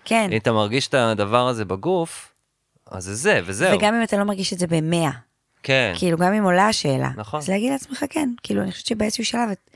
כן. 0.04 0.28
אם 0.32 0.36
אתה 0.36 0.52
מרגיש 0.52 0.88
את 0.88 0.94
הדבר 0.94 1.48
הזה 1.48 1.64
בגוף, 1.64 2.32
אז 2.90 3.04
זה 3.04 3.14
זה, 3.14 3.40
וזהו. 3.44 3.78
וגם 3.78 3.94
אם 3.94 4.02
אתה 4.02 4.16
לא 4.16 4.24
מרגיש 4.24 4.52
את 4.52 4.58
זה 4.58 4.66
במאה, 4.66 5.10
כן, 5.62 5.92
כאילו 5.98 6.18
גם 6.18 6.32
אם 6.32 6.44
עולה 6.44 6.66
השאלה, 6.66 7.10
נכון. 7.16 7.40
אז 7.40 7.48
להגיד 7.50 7.72
לעצמך 7.72 8.04
כן, 8.10 8.28
כאילו 8.42 8.62
אני 8.62 8.72
חושבת 8.72 8.86
שבאיזשהו 8.86 9.24
שלב 9.24 9.48
את, 9.52 9.70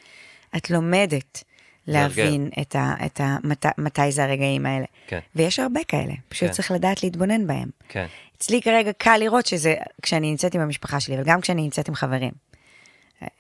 את 0.57 0.71
לומדת 0.71 1.45
להבין 1.87 2.51
את 2.61 2.77
ה, 2.77 2.95
את 3.07 3.21
ה, 3.21 3.37
מת, 3.45 3.67
מתי 3.79 4.13
זה 4.13 4.25
הרגעים 4.25 4.67
האלה. 4.67 4.85
כן. 5.07 5.19
ויש 5.37 5.59
הרבה 5.59 5.81
כאלה, 5.89 6.13
פשוט 6.29 6.49
כן. 6.49 6.53
צריך 6.53 6.71
לדעת 6.71 7.03
להתבונן 7.03 7.47
בהם. 7.47 7.69
כן. 7.89 8.07
אצלי 8.41 8.63
כרגע 8.63 8.93
קל 8.93 9.17
לראות 9.21 9.47
שזה 9.47 9.75
כשאני 10.03 10.31
נמצאת 10.31 10.55
עם 10.55 10.61
המשפחה 10.61 11.01
שלי, 11.01 11.15
אבל 11.15 11.25
גם 11.25 11.41
כשאני 11.41 11.63
נמצאת 11.63 11.89
עם 11.89 11.95
חברים. 11.95 12.33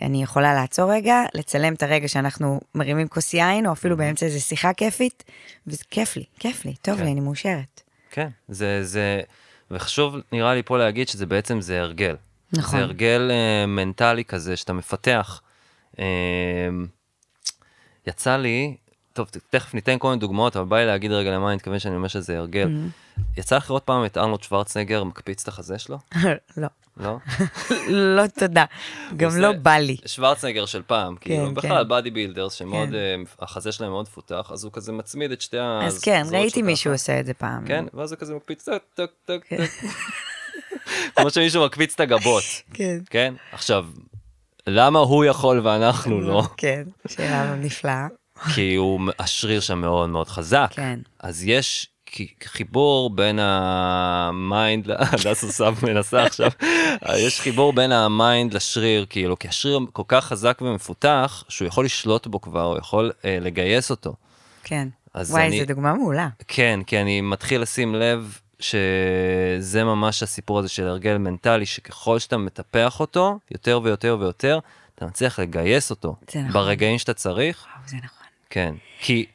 אני 0.02 0.23
יכולה 0.23 0.54
לעצור 0.54 0.92
רגע, 0.92 1.23
לצלם 1.35 1.75
את 1.75 1.83
הרגע 1.83 2.09
שאנחנו 2.09 2.61
מרימים 2.75 3.09
כוס 3.09 3.35
יין, 3.35 3.66
או 3.66 3.73
אפילו 3.73 3.97
באמצע 3.97 4.26
איזו 4.26 4.40
שיחה 4.40 4.73
כיפית, 4.73 5.25
וזה 5.66 5.85
כיף 5.90 6.16
לי, 6.16 6.25
כיף 6.38 6.64
לי, 6.64 6.75
טוב 6.83 6.97
כן. 6.97 7.04
לי, 7.04 7.12
אני 7.12 7.21
מאושרת. 7.21 7.83
כן, 8.11 8.28
זה, 8.49 8.85
זה, 8.85 9.21
וחשוב 9.71 10.16
נראה 10.33 10.54
לי 10.54 10.62
פה 10.62 10.78
להגיד 10.78 11.09
שזה 11.09 11.26
בעצם 11.26 11.61
זה 11.61 11.80
הרגל. 11.80 12.16
נכון. 12.52 12.78
זה 12.78 12.85
הרגל 12.85 13.30
אה, 13.30 13.66
מנטלי 13.66 14.25
כזה 14.25 14.57
שאתה 14.57 14.73
מפתח. 14.73 15.42
אה, 15.99 16.04
יצא 18.07 18.37
לי, 18.37 18.76
טוב, 19.12 19.29
תכף 19.50 19.75
ניתן 19.75 19.97
כל 19.99 20.09
מיני 20.09 20.21
דוגמאות, 20.21 20.57
אבל 20.57 20.67
בא 20.67 20.76
לי 20.76 20.87
להגיד 20.87 21.12
רגע 21.12 21.31
למה 21.31 21.49
אני 21.49 21.57
מתכוון 21.57 21.79
שאני 21.79 21.97
אומר 21.97 22.09
שזה 22.09 22.38
הרגל. 22.38 22.67
Mm-hmm. 22.67 23.21
יצא 23.37 23.57
לך 23.57 23.71
לראות 23.71 23.85
פעם 23.85 24.05
את 24.05 24.17
ארנולד 24.17 24.43
שוורצנגר 24.43 25.05
מקפיץ 25.05 25.43
את 25.43 25.49
החזה 25.49 25.79
שלו? 25.79 25.99
לא, 26.57 26.69
לא? 26.97 27.17
לא 28.17 28.26
תודה, 28.26 28.64
גם 29.17 29.31
לא 29.37 29.52
בא 29.52 29.76
לי. 29.76 29.97
שוורצנגר 30.07 30.67
של 30.67 30.83
פעם, 30.87 31.17
כאילו, 31.17 31.47
כן. 31.47 31.55
בכלל 31.55 31.85
bodybuilders 31.85 32.52
שמאוד, 32.52 32.88
כן. 32.88 32.95
אה, 32.95 33.14
החזה 33.40 33.73
שלהם 33.73 33.90
מאוד 33.90 34.09
פותח, 34.09 34.50
אז 34.52 34.64
הוא 34.64 34.73
כזה 34.73 34.93
מצמיד 34.93 35.33
את 35.33 35.40
שתי 35.40 35.59
הזרועות 35.59 35.87
אז 35.87 36.00
כן, 36.00 36.23
ראיתי. 36.31 36.62
מישהו 36.62 36.93
עושה 36.93 37.21
את 37.21 37.26
זה 37.26 37.35
פעם. 37.35 37.67
כן, 37.67 37.85
ואז 37.95 38.12
הוא 38.12 38.19
כזה 38.19 38.35
מקפיץ 38.35 38.69
טק 38.69 38.83
טק 38.95 39.11
טק 39.25 39.45
טק. 39.49 39.71
כמו 41.17 41.31
שמישהו 41.31 41.64
מקפיץ 41.64 41.95
את 41.95 42.00
הגבות, 42.00 42.43
כן. 42.75 42.99
כן? 43.11 43.35
עכשיו, 43.52 43.87
למה 44.67 44.99
הוא 44.99 45.25
יכול 45.25 45.61
ואנחנו 45.61 46.21
לא? 46.21 46.43
כן, 46.57 46.83
שאלה 47.09 47.55
נפלאה. 47.55 48.07
כי 48.54 48.75
הוא, 48.75 49.00
השריר 49.18 49.61
שם 49.61 49.80
מאוד 49.80 50.09
מאוד 50.11 50.28
חזק. 50.28 50.70
כן. 50.70 50.99
אז 51.20 51.44
יש 51.47 51.87
חיבור 52.44 53.11
בין 53.11 53.38
ה 53.42 53.67
mind, 53.67 54.90
הדס 54.90 55.44
עושה 55.44 55.70
מנסה 55.88 56.23
עכשיו, 56.23 56.50
יש 57.16 57.40
חיבור 57.40 57.73
בין 57.73 57.92
ה 57.92 58.05
mind 58.05 58.54
לשריר, 58.54 59.06
כאילו, 59.11 59.38
כי 59.38 59.49
השריר 59.49 59.78
כל 59.92 60.02
כך 60.09 60.25
חזק 60.25 60.59
ומפותח, 60.62 61.44
שהוא 61.49 61.68
יכול 61.68 61.85
לשלוט 61.85 62.26
בו 62.26 62.40
כבר, 62.40 62.62
הוא 62.62 62.78
יכול 62.78 63.12
אה, 63.25 63.38
לגייס 63.40 63.90
אותו. 63.90 64.14
כן. 64.64 64.88
וואי, 65.14 65.47
אני- 65.47 65.61
זו 65.61 65.66
דוגמה 65.66 65.94
מעולה. 65.94 66.28
כן, 66.49 66.80
כי 66.87 67.00
אני 67.00 67.20
מתחיל 67.20 67.61
לשים 67.62 67.94
לב 67.94 68.38
שזה 68.61 69.85
ממש 69.85 70.23
הסיפור 70.23 70.59
הזה 70.59 70.68
של 70.68 70.87
הרגל 70.88 71.18
מנטלי, 71.18 71.66
שככל 71.66 72.18
שאתה 72.18 72.37
מטפח 72.37 73.00
אותו, 73.00 73.38
יותר 73.50 73.80
ויותר 73.82 74.16
ויותר, 74.20 74.59
אתה 74.94 75.06
מצליח 75.06 75.38
לגייס 75.40 75.90
אותו. 75.90 76.16
זה 76.32 76.38
נכון. 76.40 76.52
ברגעים 76.52 76.99
שאתה 76.99 77.14
צריך, 77.14 77.66
וואו, 77.76 77.88
זה 77.88 77.97
נכון. 77.97 78.19
כן. 78.50 78.75
כי, 79.00 79.26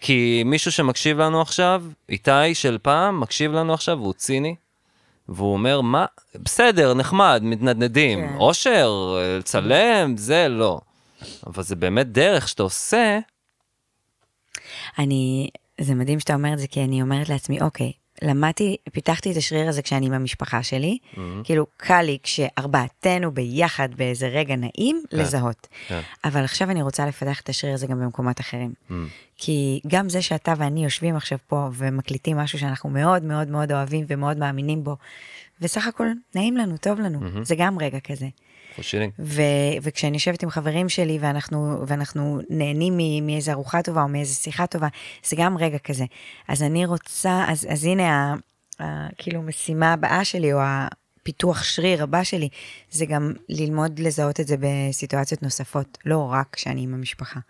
כי 0.00 0.42
מישהו 0.46 0.72
שמקשיב 0.72 1.18
לנו 1.18 1.40
עכשיו, 1.40 1.84
איתי 2.08 2.54
של 2.54 2.78
פעם, 2.82 3.20
מקשיב 3.20 3.52
לנו 3.52 3.74
עכשיו 3.74 3.98
והוא 4.00 4.14
ציני, 4.14 4.54
והוא 5.28 5.52
אומר, 5.52 5.80
מה, 5.80 6.06
בסדר, 6.34 6.94
נחמד, 6.94 7.40
מתנדנדים, 7.44 8.28
כן. 8.28 8.34
אושר, 8.36 9.16
לצלם, 9.38 10.16
זה 10.16 10.48
לא. 10.48 10.80
אבל 11.46 11.62
זה 11.62 11.76
באמת 11.76 12.12
דרך 12.12 12.48
שאתה 12.48 12.62
עושה, 12.62 13.18
אני, 14.98 15.48
זה 15.80 15.94
מדהים 15.94 16.20
שאתה 16.20 16.34
אומר 16.34 16.52
את 16.52 16.58
זה, 16.58 16.66
כי 16.66 16.84
אני 16.84 17.02
אומרת 17.02 17.28
לעצמי, 17.28 17.60
אוקיי, 17.60 17.92
למדתי, 18.22 18.76
פיתחתי 18.92 19.32
את 19.32 19.36
השריר 19.36 19.68
הזה 19.68 19.82
כשאני 19.82 20.06
עם 20.06 20.12
המשפחה 20.12 20.62
שלי, 20.62 20.98
Mm-hmm. 21.14 21.18
כאילו, 21.44 21.66
קל 21.76 22.02
לי 22.02 22.18
כשארבעתנו 22.22 23.30
ביחד 23.30 23.88
באיזה 23.96 24.28
רגע 24.28 24.56
נעים, 24.56 25.02
לזהות. 25.12 25.66
כן. 25.88 26.00
אבל 26.24 26.44
עכשיו 26.44 26.70
אני 26.70 26.82
רוצה 26.82 27.06
לפתח 27.06 27.40
את 27.40 27.48
השריר 27.48 27.74
הזה 27.74 27.86
גם 27.86 28.00
במקומות 28.00 28.40
אחרים. 28.40 28.72
Mm. 28.90 28.92
כי 29.36 29.80
גם 29.86 30.08
זה 30.08 30.22
שאתה 30.22 30.54
ואני 30.56 30.84
יושבים 30.84 31.16
עכשיו 31.16 31.38
פה 31.46 31.68
ומקליטים 31.72 32.36
משהו 32.36 32.58
שאנחנו 32.58 32.90
מאוד 32.90 33.22
מאוד 33.22 33.48
מאוד 33.48 33.72
אוהבים 33.72 34.04
ומאוד 34.08 34.36
מאמינים 34.36 34.84
בו, 34.84 34.96
וסך 35.60 35.86
הכל 35.86 36.06
נעים 36.34 36.56
לנו, 36.56 36.76
טוב 36.76 37.00
לנו, 37.00 37.20
Mm-hmm. 37.20 37.44
זה 37.44 37.54
גם 37.58 37.78
רגע 37.78 38.00
כזה. 38.00 38.26
חושילינג. 38.78 39.12
ו- 39.18 39.42
וכשאני 39.82 40.16
יושבת 40.16 40.42
עם 40.42 40.50
חברים 40.50 40.88
שלי 40.88 41.18
ואנחנו, 41.20 41.84
ואנחנו 41.86 42.40
נהנים 42.50 42.94
מ- 42.96 43.26
מאיזה 43.26 43.52
ארוחה 43.52 43.82
טובה 43.82 44.02
או 44.02 44.08
מאיזה 44.08 44.34
שיחה 44.34 44.66
טובה, 44.66 44.88
זה 45.24 45.36
גם 45.38 45.58
רגע 45.58 45.78
כזה. 45.78 46.04
אז 46.48 46.62
אני 46.62 46.86
רוצה, 46.86 47.44
אז, 47.48 47.66
אז 47.70 47.84
הנה, 47.84 48.08
ה, 48.12 48.34
ה, 48.82 49.08
כאילו 49.18 49.42
משימה 49.42 49.92
הבאה 49.92 50.24
שלי, 50.24 50.52
או 50.52 50.58
הפיתוח 50.62 51.62
שריר 51.62 52.02
הבא 52.02 52.22
שלי, 52.22 52.48
זה 52.90 53.06
גם 53.06 53.32
ללמוד 53.48 53.98
לזהות 53.98 54.40
את 54.40 54.46
זה 54.46 54.56
בסיטואציות 54.60 55.42
נוספות, 55.42 55.98
לא 56.04 56.28
רק 56.32 56.46
כשאני 56.52 56.82
עם 56.82 56.94
המשפחה. 56.94 57.40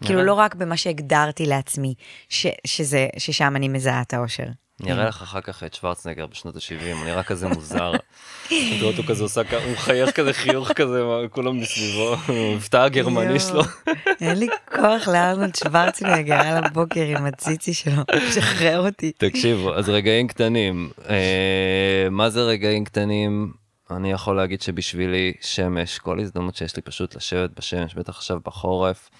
כאילו 0.00 0.22
לא 0.22 0.34
רק 0.34 0.54
במה 0.54 0.76
שהגדרתי 0.76 1.46
לעצמי, 1.46 1.94
ש, 2.28 2.46
שזה, 2.66 3.08
ששם 3.18 3.56
אני 3.56 3.68
מזהה 3.68 4.02
את 4.02 4.14
האושר. 4.14 4.46
אני 4.82 4.92
אראה 4.92 5.08
לך 5.08 5.22
אחר 5.22 5.40
כך 5.40 5.64
את 5.64 5.74
שוורצנגר 5.74 6.26
בשנות 6.26 6.56
ה-70, 6.56 6.94
הוא 6.94 7.04
נראה 7.04 7.22
כזה 7.22 7.48
מוזר. 7.48 7.92
רואה 8.80 8.82
אותו 8.82 9.02
כזה 9.02 9.22
עושה 9.22 9.40
הוא 9.64 9.72
מחייך 9.72 10.10
כזה 10.10 10.32
חיוך 10.32 10.72
כזה, 10.72 11.02
כולם 11.30 11.60
מסביבו, 11.60 12.16
המבטא 12.26 12.76
הגרמני 12.76 13.40
שלו. 13.40 13.62
אין 14.20 14.38
לי 14.38 14.46
כוח 14.74 15.08
לארנולד 15.08 15.54
שוורצנגר 15.54 16.40
על 16.40 16.64
הבוקר 16.64 17.04
עם 17.04 17.26
הציצי 17.26 17.74
שלו, 17.74 18.02
שחרר 18.34 18.86
אותי. 18.86 19.12
תקשיבו, 19.12 19.74
אז 19.74 19.88
רגעים 19.88 20.28
קטנים. 20.28 20.90
אה, 21.08 22.08
מה 22.10 22.30
זה 22.30 22.42
רגעים 22.42 22.84
קטנים? 22.84 23.52
אני 23.90 24.12
יכול 24.12 24.36
להגיד 24.36 24.62
שבשבילי 24.62 25.32
שמש, 25.40 25.98
כל 25.98 26.20
הזדמנות 26.20 26.56
שיש 26.56 26.76
לי 26.76 26.82
פשוט 26.82 27.16
לשבת 27.16 27.50
בשמש, 27.56 27.94
בטח 27.94 28.16
עכשיו 28.16 28.38
בחורף. 28.44 29.10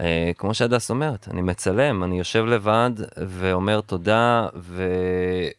אה, 0.00 0.30
כמו 0.38 0.54
שהדס 0.54 0.90
אומרת, 0.90 1.28
אני 1.30 1.42
מצלם, 1.42 2.04
אני 2.04 2.18
יושב 2.18 2.44
לבד 2.44 2.90
ואומר 3.16 3.80
תודה, 3.80 4.48
ו... 4.54 4.88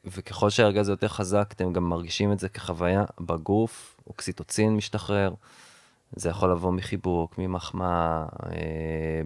וככל 0.05 0.49
שההרגע 0.49 0.79
הזה 0.79 0.91
יותר 0.91 1.07
חזק, 1.07 1.53
אתם 1.55 1.73
גם 1.73 1.89
מרגישים 1.89 2.31
את 2.31 2.39
זה 2.39 2.49
כחוויה 2.49 3.03
בגוף, 3.19 3.95
אוקסיטוצין 4.07 4.75
משתחרר. 4.75 5.33
זה 6.15 6.29
יכול 6.29 6.51
לבוא 6.51 6.71
מחיבוק, 6.71 7.37
ממחמאה. 7.37 8.25
אה, 8.51 9.21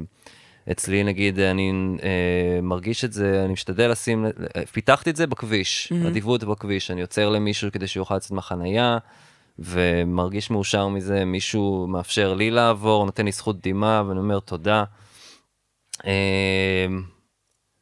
אצלי 0.72 1.04
נגיד 1.04 1.39
אני 1.39 1.74
אה, 2.04 2.62
מרגיש 2.62 3.06
את 3.06 3.13
זה, 3.13 3.42
אני 3.46 3.54
משתדל 3.54 3.92
לשים, 3.92 4.25
אה, 4.25 4.66
פיתחתי 4.66 5.10
את 5.10 5.16
זה 5.16 5.28
בכביש, 5.28 5.94
mm-hmm. 5.94 6.08
אדיבות 6.08 6.44
בכביש, 6.44 6.92
אני 6.92 7.01
עוצר 7.01 7.30
למישהו 7.30 7.72
כדי 7.72 7.88
שיוכל 7.88 8.16
לצאת 8.16 8.32
מהחנייה, 8.32 8.98
ומרגיש 9.60 10.50
מאושר 10.50 10.88
מזה, 10.88 11.25
מישהו 11.25 11.88
מאפשר 11.88 12.34
לי 12.34 12.51
לעבור, 12.51 13.06
נותן 13.06 13.25
לי 13.25 13.32
זכות 13.32 13.68
דמעה, 13.68 14.04
ואני 14.08 14.20
אומר 14.20 14.39
תודה. 14.39 14.84
אה, 16.06 16.88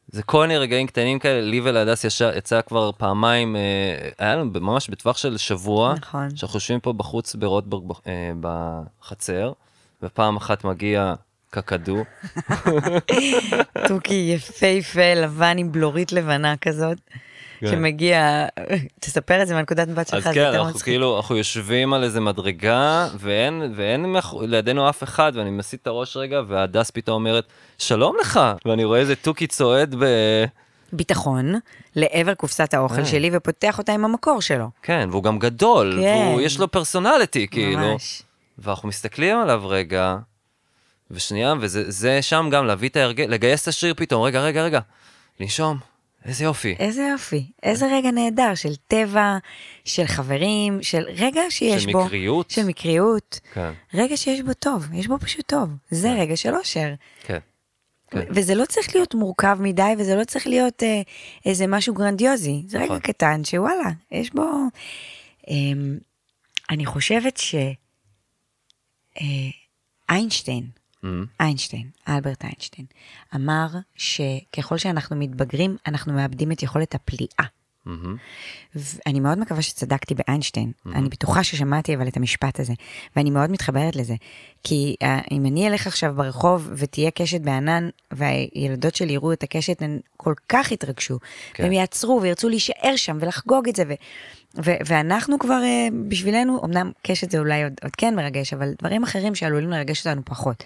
זה 0.06 0.22
כל 0.22 0.40
מיני 0.40 0.58
רגעים 0.58 0.86
קטנים 0.86 1.18
כאלה, 1.18 1.40
לי 1.40 1.60
ולהדס 1.60 2.04
יצא 2.36 2.60
כבר 2.62 2.92
פעמיים, 2.92 3.56
אה, 3.56 4.08
היה 4.18 4.36
לנו 4.36 4.50
ממש 4.60 4.90
בטווח 4.90 5.16
של 5.16 5.36
שבוע, 5.36 5.94
נכון. 5.94 6.36
שאנחנו 6.36 6.56
יושבים 6.56 6.80
פה 6.80 6.92
בחוץ 6.92 7.34
ברוטברג 7.34 7.82
אה, 8.06 8.32
בחצר, 8.40 9.52
ופעם 10.02 10.36
אחת 10.36 10.64
מגיע 10.64 11.14
קקדו, 11.50 12.04
תוכי 13.88 14.34
יפהפה, 14.34 15.14
לבן 15.16 15.58
עם 15.58 15.72
בלורית 15.72 16.12
לבנה 16.12 16.56
כזאת. 16.56 16.98
שמגיע, 17.66 18.46
תספר 19.00 19.42
את 19.42 19.48
זה 19.48 19.54
מהנקודת 19.54 19.88
מבט 19.88 19.98
אז 19.98 20.10
שלך, 20.10 20.24
זה 20.24 20.34
כן, 20.34 20.44
אנחנו. 20.54 20.80
כאילו, 20.80 21.16
אנחנו 21.16 21.36
יושבים 21.36 21.92
על 21.92 22.04
איזה 22.04 22.20
מדרגה, 22.20 23.08
ואין, 23.18 23.72
ואין 23.76 24.16
לידינו 24.40 24.88
אף 24.88 25.02
אחד, 25.02 25.32
ואני 25.34 25.50
מסיט 25.50 25.82
את 25.82 25.86
הראש 25.86 26.16
רגע, 26.16 26.40
והדס 26.48 26.90
פתאום 26.90 27.14
אומרת, 27.14 27.44
שלום 27.78 28.16
לך, 28.20 28.40
ואני 28.64 28.84
רואה 28.84 28.98
איזה 29.00 29.16
תוכי 29.16 29.46
צועד 29.46 29.94
ב... 29.98 30.04
ביטחון 30.92 31.54
לעבר 31.96 32.34
קופסת 32.34 32.74
האוכל 32.74 32.96
כן. 32.96 33.04
שלי 33.04 33.30
ופותח 33.32 33.78
אותה 33.78 33.92
עם 33.92 34.04
המקור 34.04 34.42
שלו. 34.42 34.70
כן, 34.82 35.08
והוא 35.10 35.22
גם 35.22 35.38
גדול, 35.38 35.98
כן. 36.02 36.26
והוא, 36.28 36.40
יש 36.40 36.58
לו 36.58 36.70
פרסונליטי, 36.70 37.48
כאילו. 37.48 37.78
ממש. 37.78 38.22
ואנחנו 38.58 38.88
מסתכלים 38.88 39.38
עליו 39.38 39.62
רגע, 39.64 40.16
ושנייה, 41.10 41.54
וזה 41.60 41.90
זה 41.90 42.22
שם 42.22 42.48
גם 42.52 42.66
להביא 42.66 42.88
את 42.88 42.96
ההרגל, 42.96 43.24
לגייס 43.28 43.62
את 43.62 43.68
השריר 43.68 43.94
פתאום, 43.96 44.22
רגע, 44.22 44.40
רגע, 44.40 44.62
רגע, 44.62 44.80
לנשום, 45.40 45.78
איזה 46.28 46.44
יופי. 46.44 46.76
איזה 46.78 47.02
יופי, 47.12 47.46
איזה 47.62 47.86
רגע 47.92 48.10
נהדר 48.10 48.54
של 48.54 48.76
טבע, 48.76 49.38
של 49.84 50.06
חברים, 50.06 50.82
של 50.82 51.02
רגע 51.16 51.40
שיש 51.50 51.84
של 51.84 51.92
בו... 51.92 52.04
מקריות. 52.04 52.50
של 52.50 52.64
מקריות. 52.64 53.40
כן, 53.52 53.72
רגע 53.94 54.16
שיש 54.16 54.40
בו 54.40 54.54
טוב, 54.54 54.86
יש 54.92 55.06
בו 55.06 55.18
פשוט 55.18 55.46
טוב. 55.46 55.68
זה 55.90 56.12
רגע 56.12 56.36
של 56.36 56.54
אושר. 56.54 56.94
כן. 57.22 57.38
כן. 58.10 58.26
וזה 58.30 58.54
לא 58.54 58.64
צריך 58.64 58.94
להיות 58.94 59.14
מורכב 59.14 59.58
מדי, 59.60 59.92
וזה 59.98 60.14
לא 60.14 60.24
צריך 60.24 60.46
להיות 60.46 60.82
אה, 60.82 61.02
איזה 61.46 61.66
משהו 61.66 61.94
גרנדיוזי. 61.94 62.62
זה 62.66 62.78
רגע 62.78 62.84
נכון. 62.84 62.98
קטן 62.98 63.44
שוואלה, 63.44 63.90
יש 64.10 64.34
בו... 64.34 64.42
אה, 65.50 65.54
אני 66.70 66.86
חושבת 66.86 67.36
ש... 67.36 67.54
אה, 69.20 69.24
איינשטיין 70.10 70.66
איינשטיין, 71.40 71.90
אלברט 72.08 72.44
איינשטיין, 72.44 72.86
אמר 73.34 73.66
שככל 73.94 74.78
שאנחנו 74.78 75.16
מתבגרים, 75.16 75.76
אנחנו 75.86 76.12
מאבדים 76.12 76.52
את 76.52 76.62
יכולת 76.62 76.94
הפליאה. 76.94 77.57
מהמם. 77.86 78.16
ואני 78.74 79.20
מאוד 79.20 79.38
מקווה 79.38 79.62
שצדקתי 79.62 80.14
באיינשטיין, 80.14 80.72
אני 80.86 81.08
בטוחה 81.08 81.44
ששמעתי 81.44 81.94
אבל 81.94 82.08
את 82.08 82.16
המשפט 82.16 82.60
הזה, 82.60 82.72
ואני 83.16 83.30
מאוד 83.30 83.50
מתחברת 83.50 83.96
לזה. 83.96 84.14
כי 84.62 84.96
uh, 85.04 85.06
אם 85.30 85.46
אני 85.46 85.68
אלך 85.68 85.86
עכשיו 85.86 86.14
ברחוב 86.16 86.70
ותהיה 86.76 87.10
קשת 87.10 87.40
בענן, 87.40 87.88
והילדות 88.12 88.94
שלי 88.94 89.12
יראו 89.12 89.32
את 89.32 89.42
הקשת, 89.42 89.82
הן 89.82 89.98
כל 90.16 90.34
כך 90.48 90.72
יתרגשו, 90.72 91.18
כן. 91.54 91.62
והם 91.62 91.72
יעצרו 91.72 92.22
וירצו 92.22 92.48
להישאר 92.48 92.96
שם 92.96 93.18
ולחגוג 93.20 93.68
את 93.68 93.76
זה, 93.76 93.82
ו- 93.88 93.94
ו- 94.64 94.80
ואנחנו 94.86 95.38
כבר, 95.38 95.60
uh, 95.62 95.94
בשבילנו, 96.08 96.64
אמנם 96.64 96.90
קשת 97.02 97.30
זה 97.30 97.38
אולי 97.38 97.64
עוד, 97.64 97.72
עוד 97.82 97.96
כן 97.96 98.14
מרגש, 98.14 98.52
אבל 98.52 98.72
דברים 98.78 99.02
אחרים 99.02 99.34
שעלולים 99.34 99.70
לרגש 99.70 100.06
אותנו 100.06 100.22
פחות. 100.24 100.64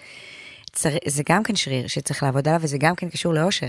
צר... 0.73 0.89
זה 1.07 1.23
גם 1.29 1.43
כן 1.43 1.55
שריר 1.55 1.87
שצריך 1.87 2.23
לעבוד 2.23 2.47
עליו, 2.47 2.59
וזה 2.63 2.77
גם 2.77 2.95
כן 2.95 3.09
קשור 3.09 3.33
לאושר. 3.33 3.67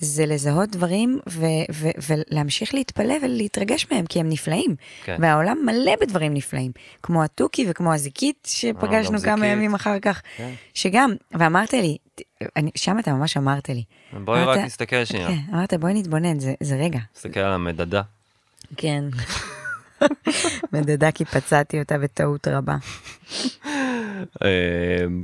זה 0.00 0.26
לזהות 0.26 0.68
דברים 0.70 1.18
ו... 1.28 1.40
ו... 1.72 1.88
ולהמשיך 2.08 2.74
להתפלא 2.74 3.14
ולהתרגש 3.22 3.86
מהם, 3.92 4.06
כי 4.06 4.20
הם 4.20 4.28
נפלאים. 4.28 4.76
כן. 5.04 5.16
והעולם 5.20 5.58
מלא 5.66 5.92
בדברים 6.00 6.34
נפלאים, 6.34 6.72
כמו 7.02 7.24
התוכי 7.24 7.66
וכמו 7.68 7.94
הזיקית, 7.94 8.48
שפגשנו 8.50 9.18
כמה. 9.18 9.46
ימים 9.46 9.74
אחר 9.74 9.98
כך, 10.02 10.22
כן. 10.36 10.52
שגם, 10.74 11.12
ואמרת 11.32 11.72
לי, 11.72 11.96
אני, 12.56 12.70
שם 12.74 12.98
אתה 12.98 13.12
ממש 13.12 13.36
אמרת 13.36 13.68
לי. 13.68 13.82
בואי 14.24 14.42
אמרת- 14.42 14.58
רק 14.58 14.64
נסתכל 14.64 15.04
שנייה. 15.04 15.28
כן, 15.28 15.54
אמרת 15.54 15.74
בואי 15.74 15.94
נתבונן, 15.94 16.38
זה, 16.40 16.54
זה 16.62 16.76
רגע. 16.76 16.98
נסתכל 17.16 17.40
על 17.40 17.52
המדדה. 17.52 18.02
כן. 18.76 19.04
מדדה 20.72 21.12
כי 21.12 21.24
פצעתי 21.24 21.78
אותה 21.78 21.98
בטעות 21.98 22.48
רבה. 22.48 22.76
אה, 24.44 24.48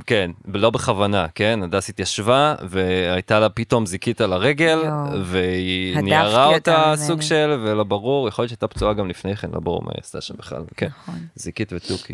כן, 0.05 0.31
לא 0.53 0.69
בכוונה, 0.69 1.27
כן? 1.35 1.59
הדס 1.63 1.89
התיישבה 1.89 2.55
והייתה 2.69 3.39
לה 3.39 3.49
פתאום 3.49 3.85
זיקית 3.85 4.21
על 4.21 4.33
הרגל. 4.33 4.79
והיא 5.23 5.97
ניערה 5.97 6.45
אותה. 6.45 6.93
סוג 6.95 7.21
של, 7.21 7.59
ולא 7.63 7.83
ברור, 7.83 8.27
יכול 8.27 8.43
להיות 8.43 8.49
שהייתה 8.49 8.67
פצועה 8.67 8.93
גם 8.93 9.09
לפני 9.09 9.35
כן, 9.35 9.49
לא 9.53 9.59
ברור 9.59 9.83
מה 9.83 9.91
היא 9.93 10.01
עשתה 10.03 10.21
שם 10.21 10.33
בכלל, 10.37 10.63
כן. 10.77 10.87
נכון. 10.87 11.15
זיקית 11.35 11.73
ותוכי. 11.73 12.13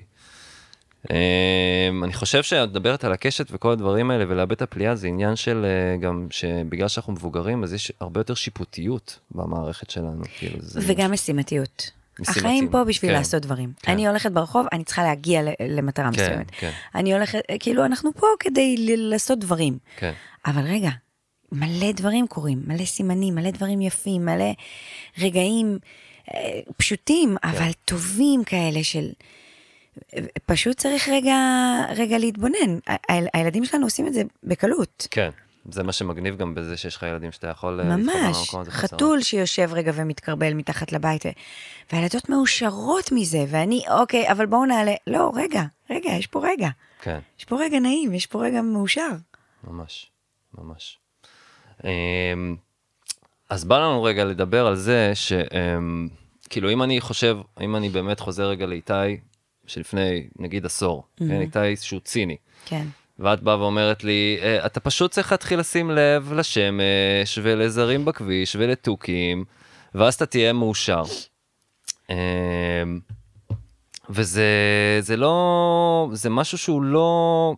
אה, 1.11 1.89
אני 2.03 2.13
חושב 2.13 2.43
שאת 2.43 2.69
מדברת 2.69 3.03
על 3.03 3.11
הקשת 3.11 3.47
וכל 3.51 3.71
הדברים 3.71 4.11
האלה 4.11 4.25
ולאבד 4.27 4.51
את 4.51 4.61
הפליאה 4.61 4.95
זה 4.95 5.07
עניין 5.07 5.35
של 5.35 5.65
אה, 5.65 5.97
גם 5.97 6.27
שבגלל 6.31 6.87
שאנחנו 6.87 7.13
מבוגרים 7.13 7.63
אז 7.63 7.73
יש 7.73 7.91
הרבה 7.99 8.19
יותר 8.19 8.33
שיפוטיות 8.33 9.19
במערכת 9.31 9.89
שלנו. 9.89 10.23
כאילו, 10.37 10.57
זה 10.61 10.79
וגם 10.87 11.11
משימתיות. 11.11 11.91
משימתיים, 12.21 12.45
החיים 12.45 12.69
פה 12.69 12.83
בשביל 12.83 13.11
כן. 13.11 13.17
לעשות 13.17 13.41
דברים. 13.41 13.73
כן. 13.81 13.91
אני 13.91 14.07
הולכת 14.07 14.31
ברחוב, 14.31 14.65
אני 14.71 14.83
צריכה 14.83 15.03
להגיע 15.03 15.41
למטרה 15.69 16.09
כן, 16.13 16.21
מסוימת. 16.21 16.51
כן. 16.51 16.71
אני 16.95 17.13
הולכת, 17.13 17.39
כאילו, 17.59 17.85
אנחנו 17.85 18.13
פה 18.13 18.27
כדי 18.39 18.75
לעשות 18.97 19.39
דברים. 19.39 19.77
כן, 19.97 20.11
אבל 20.45 20.61
רגע, 20.61 20.89
מלא 21.51 21.91
דברים 21.91 22.27
קורים, 22.27 22.61
מלא 22.67 22.85
סימנים, 22.85 23.35
מלא 23.35 23.51
דברים 23.51 23.81
יפים, 23.81 24.25
מלא 24.25 24.51
רגעים 25.19 25.77
אה, 26.33 26.59
פשוטים, 26.77 27.35
כן. 27.41 27.47
אבל 27.49 27.71
טובים 27.85 28.43
כאלה 28.43 28.83
של... 28.83 29.09
פשוט 30.45 30.77
צריך 30.77 31.09
רגע, 31.09 31.35
רגע 31.95 32.17
להתבונן. 32.17 32.79
ה- 32.89 33.37
הילדים 33.37 33.65
שלנו 33.65 33.85
עושים 33.85 34.07
את 34.07 34.13
זה 34.13 34.21
בקלות. 34.43 35.07
כן. 35.11 35.29
זה 35.71 35.83
מה 35.83 35.91
שמגניב 35.91 36.37
גם 36.37 36.55
בזה 36.55 36.77
שיש 36.77 36.95
לך 36.95 37.03
ילדים 37.03 37.31
שאתה 37.31 37.47
יכול 37.47 37.81
אה, 37.81 37.97
ממש. 37.97 38.55
חתול 38.69 39.21
שיושב 39.21 39.69
רגע 39.73 39.91
ומתקרבל 39.95 40.53
מתחת 40.53 40.91
לבית, 40.91 41.23
והילדות 41.93 42.29
מאושרות 42.29 43.11
מזה, 43.11 43.45
ואני, 43.49 43.83
אוקיי, 43.89 44.31
אבל 44.31 44.45
בואו 44.45 44.65
נעלה, 44.65 44.93
לא, 45.07 45.31
רגע, 45.35 45.63
רגע, 45.89 46.09
יש 46.11 46.27
פה 46.27 46.47
רגע, 46.47 46.69
כן, 47.01 47.19
יש 47.39 47.45
פה 47.45 47.57
רגע 47.59 47.79
נעים, 47.79 48.13
יש 48.13 48.25
פה 48.25 48.41
רגע 48.41 48.61
מאושר. 48.61 49.09
ממש, 49.63 50.11
ממש. 50.57 50.97
אמ, 51.83 52.55
אז 53.49 53.65
בא 53.65 53.79
לנו 53.79 54.03
רגע 54.03 54.25
לדבר 54.25 54.67
על 54.67 54.75
זה 54.75 55.11
שכאילו 55.15 56.71
אם 56.71 56.83
אני 56.83 57.01
חושב, 57.01 57.37
אם 57.61 57.75
אני 57.75 57.89
באמת 57.89 58.19
חוזר 58.19 58.45
רגע 58.45 58.65
לאיתי 58.65 59.17
שלפני 59.67 60.27
נגיד 60.39 60.65
עשור, 60.65 61.03
כן, 61.17 61.41
איתי 61.41 61.75
שהוא 61.75 61.99
ציני. 61.99 62.37
כן, 62.65 62.85
ואת 63.19 63.43
באה 63.43 63.59
ואומרת 63.59 64.03
לי, 64.03 64.39
"אה, 64.41 64.65
אתה 64.65 64.79
פשוט 64.79 65.11
צריך 65.11 65.31
להתחיל 65.31 65.59
לשים 65.59 65.91
לב 65.91 66.33
לשמש 66.33 67.39
ולזרים 67.43 68.05
בכביש 68.05 68.55
ולתוכים, 68.59 69.45
ואז 69.95 70.13
אתה 70.15 70.25
תהיה 70.25 70.53
מאושר. 70.53 71.03
אמ, 72.09 72.15
וזה 74.09 74.45
זה 74.99 75.17
לא, 75.17 76.09
זה 76.13 76.29
משהו 76.29 76.57
שהוא 76.57 76.81
לא, 76.83 77.55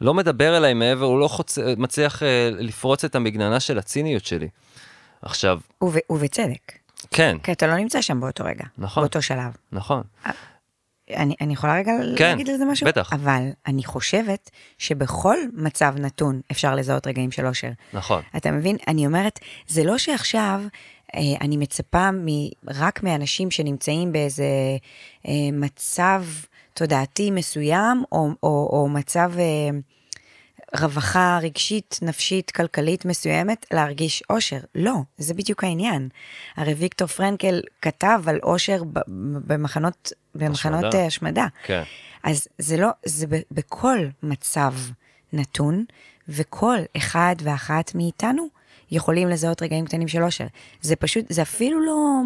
לא 0.00 0.14
מדבר 0.14 0.56
אליי 0.56 0.74
מעבר, 0.74 1.04
הוא 1.04 1.20
לא 1.20 1.28
חוצ... 1.28 1.58
מצליח 1.58 2.22
אה, 2.22 2.50
לפרוץ 2.52 3.04
את 3.04 3.14
המגננה 3.14 3.60
של 3.60 3.78
הציניות 3.78 4.24
שלי. 4.24 4.48
עכשיו, 5.22 5.60
וב, 5.84 5.96
ובצדק, 6.10 6.72
כן, 7.10 7.36
כי 7.42 7.52
אתה 7.52 7.66
לא 7.66 7.76
נמצא 7.76 8.02
שם 8.02 8.20
באותו 8.20 8.44
רגע, 8.44 8.64
נכון. 8.78 9.02
באותו 9.02 9.22
שלב. 9.22 9.56
נכון, 9.72 10.02
אני, 11.10 11.34
אני 11.40 11.52
יכולה 11.52 11.74
רגע 11.74 11.92
כן, 12.16 12.28
להגיד 12.28 12.50
על 12.50 12.56
זה 12.56 12.64
משהו? 12.64 12.86
בטח. 12.86 13.12
אבל 13.12 13.48
אני 13.66 13.84
חושבת 13.84 14.50
שבכל 14.78 15.36
מצב 15.52 15.94
נתון 15.98 16.40
אפשר 16.50 16.74
לזהות 16.74 17.06
רגעים 17.06 17.30
של 17.30 17.46
אושר. 17.46 17.70
נכון, 17.92 18.22
אתה 18.36 18.50
מבין? 18.50 18.76
אני 18.88 19.06
אומרת, 19.06 19.40
זה 19.66 19.84
לא 19.84 19.98
שעכשיו 19.98 20.60
אה, 21.14 21.20
אני 21.40 21.56
מצפה 21.56 22.10
מ, 22.10 22.26
רק 22.68 23.02
מאנשים 23.02 23.50
שנמצאים 23.50 24.12
באיזה 24.12 24.44
אה, 25.28 25.32
מצב 25.52 26.24
תודעתי 26.74 27.30
מסוים, 27.30 28.02
או, 28.12 28.28
או, 28.42 28.68
או 28.72 28.88
מצב 28.88 29.32
אה, 29.38 29.78
רווחה 30.80 31.38
רגשית, 31.42 31.98
נפשית, 32.02 32.50
כלכלית 32.50 33.04
מסוימת, 33.04 33.66
להרגיש 33.72 34.22
אושר. 34.30 34.58
לא, 34.74 34.94
זה 35.18 35.34
בדיוק 35.34 35.64
העניין. 35.64 36.08
הרי 36.56 36.74
ויקטור 36.74 37.08
פרנקל 37.08 37.60
כתב 37.82 38.20
על 38.26 38.38
אושר 38.42 38.82
במחנות, 39.46 40.12
במחנות 40.34 40.84
השמדה. 40.84 41.06
השמדה. 41.06 41.46
כן. 41.64 41.82
אז 42.22 42.48
זה 42.58 42.76
לא, 42.76 42.88
זה 43.04 43.26
בכל 43.50 43.98
מצב 44.22 44.74
נתון, 45.32 45.84
וכל 46.28 46.78
אחד 46.96 47.36
ואחת 47.42 47.94
מאיתנו 47.94 48.48
יכולים 48.90 49.28
לזהות 49.28 49.62
רגעים 49.62 49.84
קטנים 49.84 50.08
של 50.08 50.22
אושר. 50.22 50.46
זה 50.80 50.96
פשוט, 50.96 51.24
זה 51.28 51.42
אפילו 51.42 51.80
לא, 51.80 52.20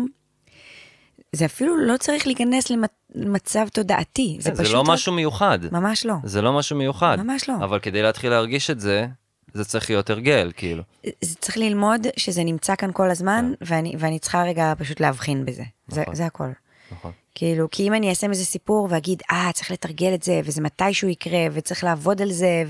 זה 1.32 1.44
אפילו 1.44 1.76
לא 1.76 1.96
צריך 1.96 2.26
להיכנס 2.26 2.72
למצב 3.14 3.68
תודעתי. 3.68 4.36
זה 4.40 4.50
כן, 4.50 4.56
זה 4.56 4.62
פשוט... 4.62 4.74
לא 4.74 4.80
רק- 4.80 4.88
משהו 4.88 5.12
מיוחד. 5.12 5.58
ממש 5.72 6.06
לא. 6.06 6.14
זה 6.24 6.42
לא 6.42 6.52
משהו 6.52 6.76
מיוחד. 6.76 7.16
ממש 7.20 7.48
לא. 7.48 7.54
אבל 7.54 7.78
כדי 7.78 8.02
להתחיל 8.02 8.30
להרגיש 8.30 8.70
את 8.70 8.80
זה, 8.80 9.06
זה 9.54 9.64
צריך 9.64 9.90
להיות 9.90 10.10
הרגל, 10.10 10.52
כאילו. 10.56 10.82
זה 11.20 11.36
צריך 11.40 11.56
ללמוד 11.56 12.06
שזה 12.16 12.44
נמצא 12.44 12.74
כאן 12.76 12.90
כל 12.92 13.10
הזמן, 13.10 13.52
ואני, 13.60 13.94
ואני 13.98 14.18
צריכה 14.18 14.42
רגע 14.42 14.72
פשוט 14.78 15.00
להבחין 15.00 15.44
בזה. 15.44 15.62
זה, 15.88 16.00
נכון. 16.00 16.14
זה 16.14 16.26
הכל. 16.26 16.48
נכון. 16.92 17.12
כאילו, 17.34 17.68
כי 17.70 17.88
אם 17.88 17.94
אני 17.94 18.10
אעשה 18.10 18.28
מזה 18.28 18.44
סיפור 18.44 18.88
ואגיד, 18.90 19.22
אה, 19.30 19.50
צריך 19.54 19.70
לתרגל 19.70 20.14
את 20.14 20.22
זה, 20.22 20.40
וזה 20.44 20.62
מתישהו 20.62 21.08
יקרה, 21.08 21.46
וצריך 21.52 21.84
לעבוד 21.84 22.22
על 22.22 22.32
זה, 22.32 22.64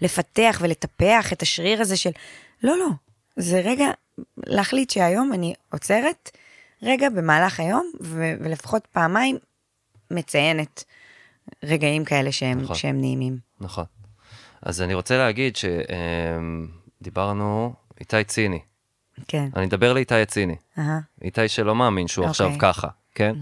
ולפתח 0.00 0.58
ולטפח 0.60 1.32
את 1.32 1.42
השריר 1.42 1.80
הזה 1.80 1.96
של... 1.96 2.10
לא, 2.62 2.78
לא. 2.78 2.88
זה 3.36 3.60
רגע 3.64 3.86
להחליט 4.46 4.90
שהיום 4.90 5.32
אני 5.32 5.54
עוצרת, 5.72 6.30
רגע 6.82 7.10
במהלך 7.10 7.60
היום, 7.60 7.90
ו- 8.00 8.34
ולפחות 8.40 8.86
פעמיים 8.86 9.38
מציינת 10.10 10.84
רגעים 11.64 12.04
כאלה 12.04 12.32
שהם, 12.32 12.60
נכון. 12.60 12.76
שהם 12.76 13.00
נעימים. 13.00 13.38
נכון. 13.60 13.84
אז 14.62 14.82
אני 14.82 14.94
רוצה 14.94 15.18
להגיד 15.18 15.56
שדיברנו, 17.00 17.74
איתי 18.00 18.24
ציני. 18.24 18.60
כן. 19.28 19.48
אני 19.56 19.66
אדבר 19.66 19.92
לאיתי 19.92 20.14
הציני. 20.14 20.56
אהה. 20.78 21.00
איתי 21.22 21.48
שלא 21.48 21.74
מאמין 21.74 22.08
שהוא 22.08 22.26
אוקיי. 22.26 22.46
עכשיו 22.46 22.58
ככה, 22.58 22.88
כן? 23.14 23.34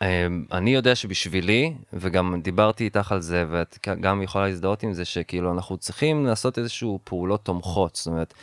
ואני 0.00 0.74
יודע 0.74 0.94
שבשבילי, 0.94 1.74
וגם 1.92 2.40
דיברתי 2.42 2.84
איתך 2.84 3.12
על 3.12 3.20
זה, 3.20 3.44
ואת 3.50 3.88
גם 4.00 4.22
יכולה 4.22 4.46
להזדהות 4.46 4.82
עם 4.82 4.92
זה, 4.92 5.04
שכאילו 5.04 5.52
אנחנו 5.52 5.76
צריכים 5.76 6.26
לעשות 6.26 6.58
איזשהו 6.58 6.98
פעולות 7.04 7.44
תומכות. 7.44 7.96
זאת 7.96 8.06
אומרת, 8.06 8.34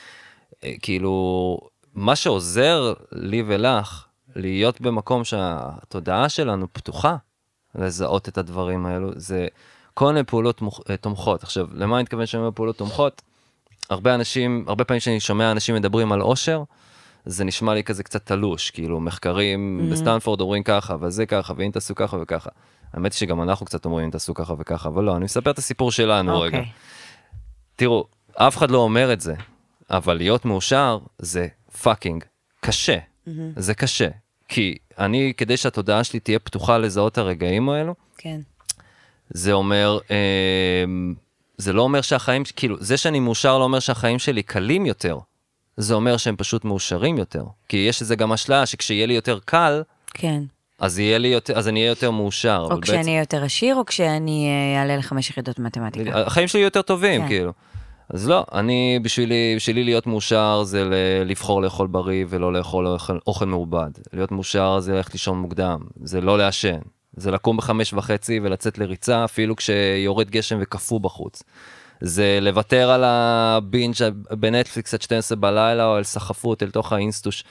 אה, 0.64 0.74
כאילו, 0.82 1.58
מה 1.94 2.16
שעוזר 2.16 2.94
לי 3.12 3.44
ולך 3.48 4.06
להיות 4.36 4.82
במקום 4.82 5.24
שהתודעה 5.24 6.30
שלנו 6.30 6.68
פתוחה 6.74 7.16
לזהות 7.76 8.30
את 8.30 8.38
הדברים 8.38 8.86
האלו, 8.86 9.10
זה 9.16 9.48
כל 9.94 10.08
מיני 10.08 10.24
פעולות 10.24 10.62
מוכ- 10.62 10.82
אה, 10.90 10.98
תומכות. 10.98 11.44
עכשיו, 11.44 11.68
למה 11.74 11.96
אני 11.96 12.04
מתכוון 12.04 12.26
שאני 12.26 12.42
אומר 12.42 12.52
פעולות 12.56 12.78
תומכות? 12.78 13.22
הרבה 13.90 14.16
אנשים, 14.16 14.66
הרבה 14.68 14.84
פעמים 14.84 15.00
כשאני 15.00 15.20
שומע 15.20 15.52
אנשים 15.52 15.76
מדברים 15.76 16.12
על 16.12 16.22
אושר, 16.22 16.64
זה 17.26 17.44
נשמע 17.44 17.74
לי 17.74 17.84
כזה 17.84 18.04
קצת 18.04 18.26
תלוש, 18.26 18.72
כאילו 18.72 19.00
מחקרים 19.00 19.82
מממ-הממ. 19.82 19.92
בסטנפורד 19.94 20.42
אומרים 20.42 20.64
ככה, 20.64 20.96
וזה 21.02 21.26
ככה, 21.26 21.54
ואם 21.58 21.72
תעשו 21.72 21.96
ככה 21.96 22.18
וככה. 22.22 22.50
האמת 22.94 23.14
היא 23.14 23.18
שגם 23.18 23.42
אנחנו 23.42 23.66
קצת 23.66 23.86
אומרים 23.86 24.06
אם 24.06 24.12
תעשו 24.12 24.34
ככה 24.34 24.54
וככה, 24.60 24.90
אבל 24.90 25.04
לא, 25.04 25.16
אני 25.16 25.26
מספר 25.26 25.52
את 25.52 25.58
הסיפור 25.58 25.92
שלנו 25.92 26.40
רגע. 26.42 26.58
אוקיי. 26.58 26.72
תראו, 27.76 28.06
אף 28.36 28.58
אחד 28.58 28.72
לא 28.72 28.78
אומר 28.78 29.14
את 29.14 29.22
זה, 29.22 29.34
אבל 29.90 30.18
להיות 30.18 30.46
מאושר 30.46 30.98
זה 31.20 31.48
fucking 31.82 32.24
קשה. 32.60 32.98
זה 33.56 33.74
קשה. 33.74 34.08
כי 34.48 34.78
אני, 35.00 35.34
כדי 35.38 35.58
שהתודעה 35.58 36.04
שלי 36.04 36.20
תהיה 36.20 36.40
פתוחה 36.40 36.78
לזהות 36.78 37.18
הרגעים 37.18 37.70
האלו, 37.70 37.96
כן. 38.18 38.40
זה 39.30 39.52
אומר, 39.52 40.00
אה, 40.12 40.86
זה 41.58 41.74
לא 41.74 41.82
אומר 41.82 42.02
שהחיים, 42.02 42.44
כאילו, 42.56 42.78
זה 42.80 42.98
שאני 42.98 43.20
מאושר 43.20 43.58
לא 43.58 43.64
אומר 43.64 43.80
שהחיים 43.80 44.20
שלי 44.20 44.44
קלים 44.44 44.86
יותר. 44.86 45.18
זה 45.78 45.94
אומר 45.94 46.18
שהם 46.18 46.36
פשוט 46.36 46.66
מאושרים 46.66 47.18
יותר. 47.18 47.44
כי 47.70 47.78
יש 47.78 48.02
לזה 48.02 48.16
גם 48.16 48.34
אשליה 48.34 48.66
שכשיהיה 48.66 49.06
לי 49.06 49.14
יותר 49.14 49.40
קל, 49.46 49.84
כן. 50.14 50.44
אז 50.80 51.00
יהיה 51.00 51.18
לי 51.18 51.28
יותר, 51.28 51.58
אז 51.58 51.68
אני 51.68 51.80
אהיה 51.80 51.90
יותר 51.90 52.12
מאושר. 52.12 52.68
או 52.72 52.82
כשאני 52.82 53.08
אהיה 53.08 53.20
יותר 53.20 53.44
עשיר, 53.44 53.76
או 53.76 53.86
כשאני 53.86 54.48
אה, 54.48 54.80
אעלה 54.80 54.98
לחמש 54.98 55.30
יחידות 55.30 55.60
מתמטיקה. 55.60 56.22
החיים 56.26 56.48
שלי 56.48 56.62
יותר 56.62 56.82
טובים, 56.82 57.22
כן. 57.22 57.28
כאילו. 57.28 57.54
אז 58.10 58.28
לא, 58.28 58.46
אני, 58.54 59.00
בשבילי, 59.02 59.54
בשבילי 59.56 59.84
להיות 59.84 60.08
מאושר 60.08 60.64
זה 60.64 60.90
לבחור 61.26 61.62
לאכול 61.62 61.88
בריא 61.88 62.26
ולא 62.30 62.54
לאכול 62.54 62.88
אוכל, 62.88 63.18
אוכל 63.28 63.46
מעובד. 63.46 63.90
להיות 64.14 64.32
מאושר 64.32 64.80
זה 64.80 64.94
ללכת 64.94 65.14
לישון 65.14 65.38
מוקדם, 65.38 65.80
זה 66.04 66.22
לא 66.22 66.38
לעשן. 66.38 66.80
זה 67.18 67.32
לקום 67.32 67.58
בחמש 67.58 67.94
וחצי 67.94 68.40
ולצאת 68.44 68.78
לריצה 68.78 69.26
אפילו 69.26 69.56
כשיורד 69.56 70.30
גשם 70.30 70.58
וקפוא 70.62 71.00
בחוץ. 71.00 71.44
זה 72.02 72.40
לוותר 72.42 72.90
על 72.90 73.04
הבינג' 73.04 73.96
בנטפליקס 74.32 74.94
עד 74.94 75.02
12 75.02 75.36
בלילה 75.36 75.86
או 75.86 75.96
על 75.96 76.04
היסחפות 76.04 76.64
אל 76.64 76.72
תוך 76.72 76.94
האינסטוש. 76.94 77.44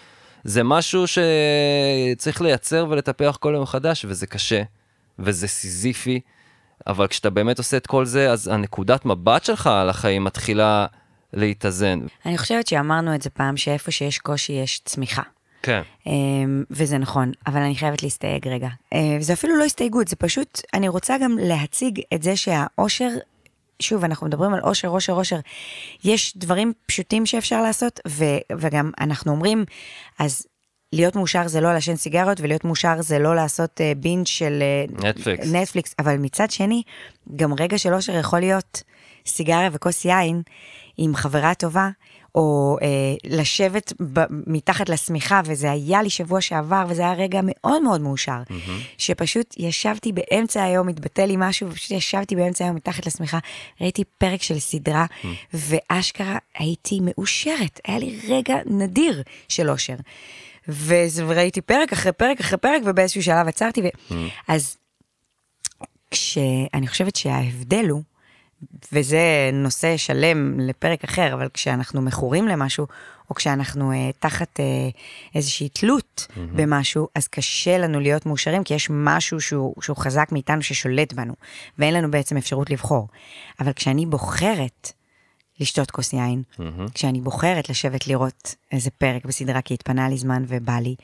זה 0.45 0.63
משהו 0.63 1.05
שצריך 1.07 2.41
לייצר 2.43 2.87
ולטפח 2.89 3.37
כל 3.41 3.53
יום 3.55 3.63
מחדש 3.63 4.05
וזה 4.09 4.27
קשה 4.27 4.63
וזה 5.19 5.49
סיזיפי. 5.49 6.21
אבל 6.87 7.07
כשאתה 7.07 7.31
באמת 7.31 7.59
עושה 7.59 7.77
את 7.77 7.87
כל 7.87 8.05
זה, 8.05 8.31
אז 8.31 8.49
הנקודת 8.49 9.05
מבט 9.05 9.45
שלך 9.45 9.67
על 9.67 9.89
החיים 9.89 10.25
מתחילה 10.25 10.87
להתאזן. 11.33 12.01
אני 12.27 12.39
חושבת 12.39 12.67
שאמרנו 12.67 13.15
את 13.15 13.23
זה 13.23 13.31
פעם, 13.31 13.57
שאיפה 13.57 13.91
שיש 13.91 14.19
קושי 14.19 14.53
יש 14.53 14.81
צמיחה. 14.85 15.23
כן. 15.63 15.83
אמ, 16.07 16.65
וזה 16.71 16.99
נכון, 16.99 17.33
אבל 17.47 17.61
אני 17.61 17.77
חייבת 17.77 18.03
להסתייג 18.03 18.49
רגע. 18.49 18.69
אה, 18.95 19.17
זה 19.21 19.33
אפילו 19.33 19.57
לא 19.57 19.65
הסתייגות, 19.65 20.09
זה 20.09 20.17
פשוט, 20.17 20.61
אני 20.75 20.89
רוצה 20.89 21.17
גם 21.23 21.39
להציג 21.41 22.01
את 22.15 22.23
זה 22.23 22.37
שהאושר, 22.37 23.09
שוב, 23.81 24.05
אנחנו 24.05 24.27
מדברים 24.27 24.55
על 24.55 24.61
אושר, 24.61 24.89
אושר, 24.89 25.13
אושר. 25.13 25.39
יש 26.05 26.37
דברים 26.37 26.73
פשוטים 26.87 27.27
שאפשר 27.27 27.63
לעשות, 27.63 28.01
ו, 28.09 28.25
וגם 28.59 28.91
אנחנו 29.01 29.33
אומרים, 29.33 29.65
אז 30.19 30.47
להיות 30.93 31.17
מאושר 31.17 31.49
זה 31.49 31.61
לא 31.61 31.73
לעשן 31.73 31.97
סיגריות, 31.97 32.41
ולהיות 32.41 32.65
מאושר 32.65 33.03
זה 33.03 33.19
לא 33.19 33.35
לעשות 33.35 33.81
אה, 33.81 33.93
בינג' 33.97 34.27
של 34.27 34.63
אה, 34.63 35.09
נטפליקס. 35.09 35.53
נטפליקס, 35.53 35.95
אבל 35.99 36.17
מצד 36.17 36.51
שני, 36.51 36.83
גם 37.37 37.55
רגע 37.61 37.79
של 37.79 37.95
אושר 37.95 38.19
יכול 38.19 38.41
להיות 38.41 38.83
סיגריה 39.27 39.69
וכוס 39.73 40.05
יין 40.05 40.43
עם 40.99 41.15
חברה 41.15 41.55
טובה, 41.55 41.89
או 42.35 42.77
אה, 42.83 42.89
לשבת 43.25 43.93
ב, 44.13 44.21
מתחת 44.47 44.89
לשמיכה, 44.89 45.41
וזה 45.45 45.71
היה 45.71 46.03
לי 46.03 46.11
שבוע 46.11 46.41
שעבר, 46.41 46.85
וזה 46.89 47.03
היה 47.03 47.13
רגע 47.13 47.41
מאוד 47.45 47.83
מאוד 47.83 48.01
מאושר, 48.01 48.43
mm-hmm. 48.49 48.71
שפשוט 48.99 49.55
ישבתי 49.59 50.13
באמצע 50.13 50.63
היום, 50.63 50.89
התבטל 50.89 51.27
לי 51.27 51.35
משהו, 51.39 51.69
ופשוט 51.71 51.91
ישבתי 51.91 52.37
באמצע 52.37 52.65
היום 52.65 52.77
מתחת 52.77 53.07
לשמיכה, 53.07 53.39
ראיתי 53.81 54.05
פרק 54.19 54.43
של 54.43 54.59
סדרה, 54.59 55.07
mm-hmm. 55.07 55.27
ואשכרה 55.55 56.39
הייתי 56.59 57.01
מאושרת, 57.03 57.81
היה 57.87 57.99
לי 57.99 58.19
רגע 58.29 58.57
נדיר 58.67 59.23
של 59.49 59.71
אושר. 59.71 59.97
וראיתי 60.69 61.61
פרק 61.61 61.93
אחרי 61.93 62.13
פרק 62.13 62.41
אחרי 62.41 62.59
פרק, 62.59 62.83
ובאיזשהו 62.85 63.23
שלב 63.23 63.49
עצרתי, 63.49 63.83
ו... 63.83 63.87
mm-hmm. 63.87 64.15
אז 64.49 64.77
כשאני 66.11 66.89
חושבת 66.89 67.17
שההבדל 67.17 67.89
הוא, 67.89 68.03
וזה 68.93 69.51
נושא 69.53 69.97
שלם 69.97 70.61
לפרק 70.61 71.05
אחר, 71.05 71.35
אבל 71.35 71.49
כשאנחנו 71.55 72.03
מכורים 72.03 72.49
למשהו, 72.49 72.87
או 73.31 73.35
כשאנחנו 73.35 73.93
אה, 73.93 74.11
תחת 74.19 74.61
אה, 74.61 74.65
איזושהי 75.35 75.69
תלות 75.69 76.27
mm-hmm. 76.29 76.41
במשהו, 76.53 77.09
אז 77.15 77.29
קשה 77.29 77.79
לנו 77.79 78.01
להיות 78.01 78.27
מאושרים, 78.27 78.65
כי 78.65 78.75
יש 78.75 78.89
משהו 78.91 79.41
שהוא, 79.41 79.75
שהוא 79.83 79.97
חזק 79.97 80.29
מאיתנו 80.33 80.63
ששולט 80.63 81.13
בנו, 81.13 81.35
ואין 81.79 81.95
לנו 81.95 82.11
בעצם 82.11 82.37
אפשרות 82.37 82.71
לבחור. 82.71 83.09
אבל 83.61 83.73
כשאני 83.73 84.07
בוחרת 84.07 84.93
לשתות 85.63 85.91
כוס 85.91 86.13
יין, 86.13 86.43
mm-hmm. 86.53 86.93
כשאני 86.95 87.21
בוחרת 87.21 87.69
לשבת 87.69 88.07
לראות 88.07 88.55
איזה 88.73 88.91
פרק 88.91 89.25
בסדרה, 89.25 89.61
כי 89.63 89.75
התפנה 89.75 90.09
לי 90.09 90.19
זמן 90.19 90.45
ובא 90.49 90.79
לי, 90.79 90.95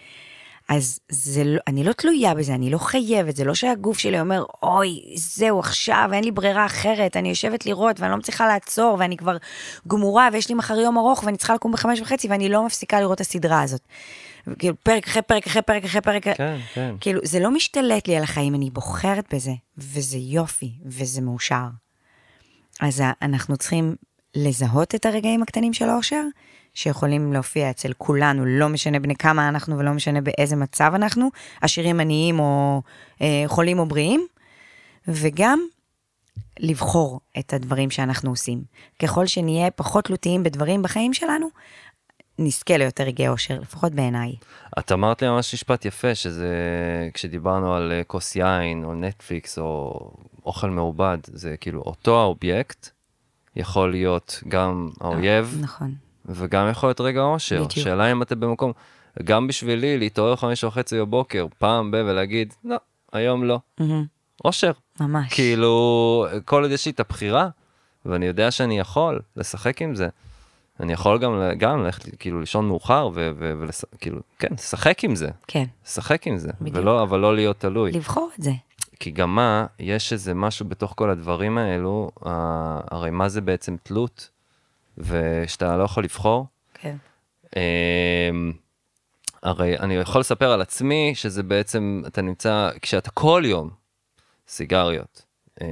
אז 0.68 0.99
זה 1.09 1.44
לא, 1.44 1.61
אני 1.66 1.85
לא 1.85 1.92
תלויה 1.92 2.35
בזה, 2.35 2.55
אני 2.55 2.71
לא 2.71 2.79
חייבת, 2.79 3.37
זה 3.37 3.44
לא 3.44 3.55
שהגוף 3.55 3.99
שלי 3.99 4.21
אומר, 4.21 4.44
אוי, 4.62 5.01
זהו, 5.16 5.59
עכשיו, 5.59 6.11
אין 6.12 6.25
לי 6.25 6.31
ברירה 6.31 6.66
אחרת, 6.66 7.16
אני 7.16 7.29
יושבת 7.29 7.66
לראות 7.66 8.01
ואני 8.01 8.11
לא 8.11 8.16
מצליחה 8.16 8.47
לעצור, 8.47 8.97
ואני 8.99 9.16
כבר 9.16 9.37
גמורה, 9.88 10.29
ויש 10.33 10.49
לי 10.49 10.55
מחר 10.55 10.75
יום 10.75 10.99
ארוך, 10.99 11.25
ואני 11.25 11.37
צריכה 11.37 11.55
לקום 11.55 11.73
בחמש 11.73 12.01
וחצי, 12.01 12.29
ואני 12.29 12.49
לא 12.49 12.66
מפסיקה 12.66 13.01
לראות 13.01 13.14
את 13.14 13.21
הסדרה 13.21 13.62
הזאת. 13.62 13.81
כאילו, 14.59 14.75
פרק 14.83 15.07
אחרי 15.07 15.23
פרק 15.23 15.47
אחרי 15.47 15.62
פרק 15.62 15.85
אחרי 15.85 16.01
פרק, 16.01 16.25
כן, 16.25 16.59
כן. 16.75 16.94
כאילו, 17.01 17.21
זה 17.25 17.40
לא 17.40 17.51
משתלט 17.51 18.09
לי 18.09 18.16
על 18.16 18.23
החיים, 18.23 18.55
אני 18.55 18.71
בוחרת 18.71 19.35
בזה, 19.35 19.53
וזה 19.79 20.18
יופי, 20.18 20.73
וזה 20.85 21.21
מאושר. 21.21 21.66
אז 22.81 23.03
אנחנו 23.23 23.57
צריכים 23.57 23.97
לזהות 24.44 24.94
את 24.94 25.07
הרגעים 25.07 25.42
הקטנים 25.42 25.72
של 25.72 25.88
האושר, 25.88 26.22
שיכולים 26.74 27.33
להופיע 27.33 27.70
אצל 27.70 27.92
כולנו, 27.98 28.44
לא 28.46 28.68
משנה 28.68 28.98
בני 28.98 29.16
כמה 29.16 29.48
אנחנו 29.48 29.79
ולא 29.79 29.92
משנה 29.92 30.20
באיזה 30.20 30.57
מצב 30.57 30.92
אנחנו, 30.94 31.29
עשירים, 31.61 32.01
עניים 32.01 32.40
או 32.40 32.83
אה, 33.22 33.44
חולים 33.46 33.79
או 33.79 33.87
בריאים, 33.87 34.27
וגם 35.09 35.61
לבחור 36.61 37.20
את 37.38 37.53
הדברים 37.53 37.90
שאנחנו 37.90 38.31
עושים. 38.31 38.62
ככל 39.03 39.27
שנהיה 39.27 39.70
פחות 39.70 40.05
תלותיים 40.05 40.42
בדברים 40.42 40.83
בחיים 40.83 41.14
שלנו, 41.14 41.48
נזכה 42.38 42.77
ליותר 42.77 43.05
רגעי 43.05 43.29
אושר, 43.29 43.61
לפחות 43.61 43.92
בעיניי. 43.92 44.35
את 44.79 44.92
אמרת 44.92 45.22
לי 45.22 45.29
ממש 45.29 45.55
משפט 45.55 45.85
יפה, 45.85 46.14
שזה 46.14 46.55
כשדיברנו 47.14 47.74
על 47.74 47.92
אה, 47.92 48.05
כוס 48.05 48.37
יין, 48.37 48.85
או 48.85 48.94
נטפליקס, 48.94 49.59
או 49.59 50.11
אוכל 50.46 50.70
מעובד, 50.70 51.18
זה 51.24 51.57
כאילו 51.61 51.83
אותו 51.87 52.20
האובייקט 52.20 52.98
יכול 53.57 53.91
להיות 53.91 54.43
גם 54.49 54.89
האויב, 55.01 55.59
נכון. 55.61 55.95
וגם 56.27 56.69
יכול 56.71 56.89
להיות 56.89 57.01
רגע 57.01 57.21
אושר. 57.21 57.57
בדיוק. 57.57 57.71
שאלה 57.85 58.13
אם 58.13 58.23
אתם 58.23 58.41
במקום, 58.41 58.73
גם 59.25 59.47
בשבילי 59.47 59.99
להתעורר 59.99 60.37
חמש 60.37 60.65
וחצי 60.65 60.99
בבוקר, 60.99 61.47
פעם 61.59 61.91
ב... 61.91 61.95
ולהגיד, 62.07 62.55
לא, 62.65 62.77
היום 63.13 63.45
לא. 63.45 63.61
אושר. 64.45 64.73
ממש. 65.01 65.33
כאילו, 65.35 66.27
כל 66.45 66.63
עוד 66.63 66.71
יש 66.73 66.87
לי 66.87 66.93
את 66.93 67.01
הבחירה, 67.01 67.49
ואני 68.07 68.27
יודע 68.27 68.51
שאני 68.51 68.79
יכול 68.79 69.21
לשחק 69.37 69.83
עם 69.83 69.95
זה. 69.95 70.09
אני 70.81 70.93
יכול 70.93 71.19
גם, 71.19 71.33
גם 71.59 71.85
ללכת, 71.85 72.15
כאילו, 72.19 72.41
לישון 72.41 72.69
מאוחר, 72.69 73.11
וכאילו, 73.15 74.21
כן, 74.39 74.49
לשחק 74.53 75.05
עם 75.05 75.15
זה. 75.15 75.29
כן, 75.47 75.65
לשחק 75.87 76.27
עם 76.27 76.39
זה, 76.39 76.51
בדיוק. 76.61 76.77
ולא, 76.77 77.03
אבל 77.03 77.21
לא 77.21 77.35
להיות 77.35 77.61
תלוי. 77.61 77.93
לבחור 77.93 78.31
את 78.39 78.43
זה. 78.43 78.53
כי 79.01 79.11
גם 79.11 79.35
מה, 79.35 79.67
יש 79.79 80.13
איזה 80.13 80.35
משהו 80.35 80.67
בתוך 80.67 80.93
כל 80.97 81.11
הדברים 81.11 81.59
האלו, 81.59 82.11
אה, 82.27 82.81
הרי 82.91 83.11
מה 83.11 83.29
זה 83.29 83.41
בעצם 83.41 83.77
תלות, 83.83 84.31
ושאתה 84.99 85.77
לא 85.77 85.83
יכול 85.83 86.05
לבחור. 86.05 86.47
כן. 86.75 86.97
אמ, 87.57 88.53
הרי 89.43 89.79
אני 89.79 89.95
יכול 89.95 90.21
לספר 90.21 90.53
על 90.53 90.61
עצמי 90.61 91.13
שזה 91.15 91.43
בעצם, 91.43 92.03
אתה 92.07 92.23
נמצא, 92.23 92.71
כשאתה 92.83 93.11
כל 93.11 93.43
יום, 93.47 93.71
סיגריות, 94.49 95.23
אה, 95.61 95.67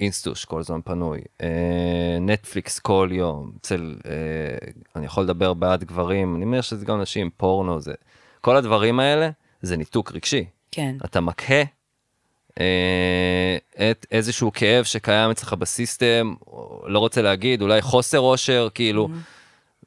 אינסטוש 0.00 0.44
כל 0.44 0.60
הזמן 0.60 0.80
פנוי, 0.84 1.20
אה, 1.42 2.18
נטפליקס 2.20 2.78
כל 2.78 3.08
יום, 3.12 3.52
אצל, 3.60 3.96
אה, 4.06 4.68
אני 4.96 5.06
יכול 5.06 5.24
לדבר 5.24 5.54
בעד 5.54 5.84
גברים, 5.84 6.36
אני 6.36 6.44
אומר 6.44 6.60
שזה 6.60 6.84
גם 6.84 7.00
נשים, 7.00 7.30
פורנו, 7.36 7.80
זה, 7.80 7.94
כל 8.40 8.56
הדברים 8.56 9.00
האלה 9.00 9.30
זה 9.62 9.76
ניתוק 9.76 10.12
רגשי. 10.12 10.44
כן. 10.70 10.96
אתה 11.04 11.20
אה, 11.20 11.62
את 13.90 14.06
איזשהו 14.10 14.50
כאב 14.54 14.84
שקיים 14.84 15.30
אצלך 15.30 15.52
בסיסטם, 15.52 16.34
לא 16.86 16.98
רוצה 16.98 17.22
להגיד, 17.22 17.62
אולי 17.62 17.82
חוסר 17.82 18.20
אושר, 18.20 18.68
כאילו, 18.74 19.08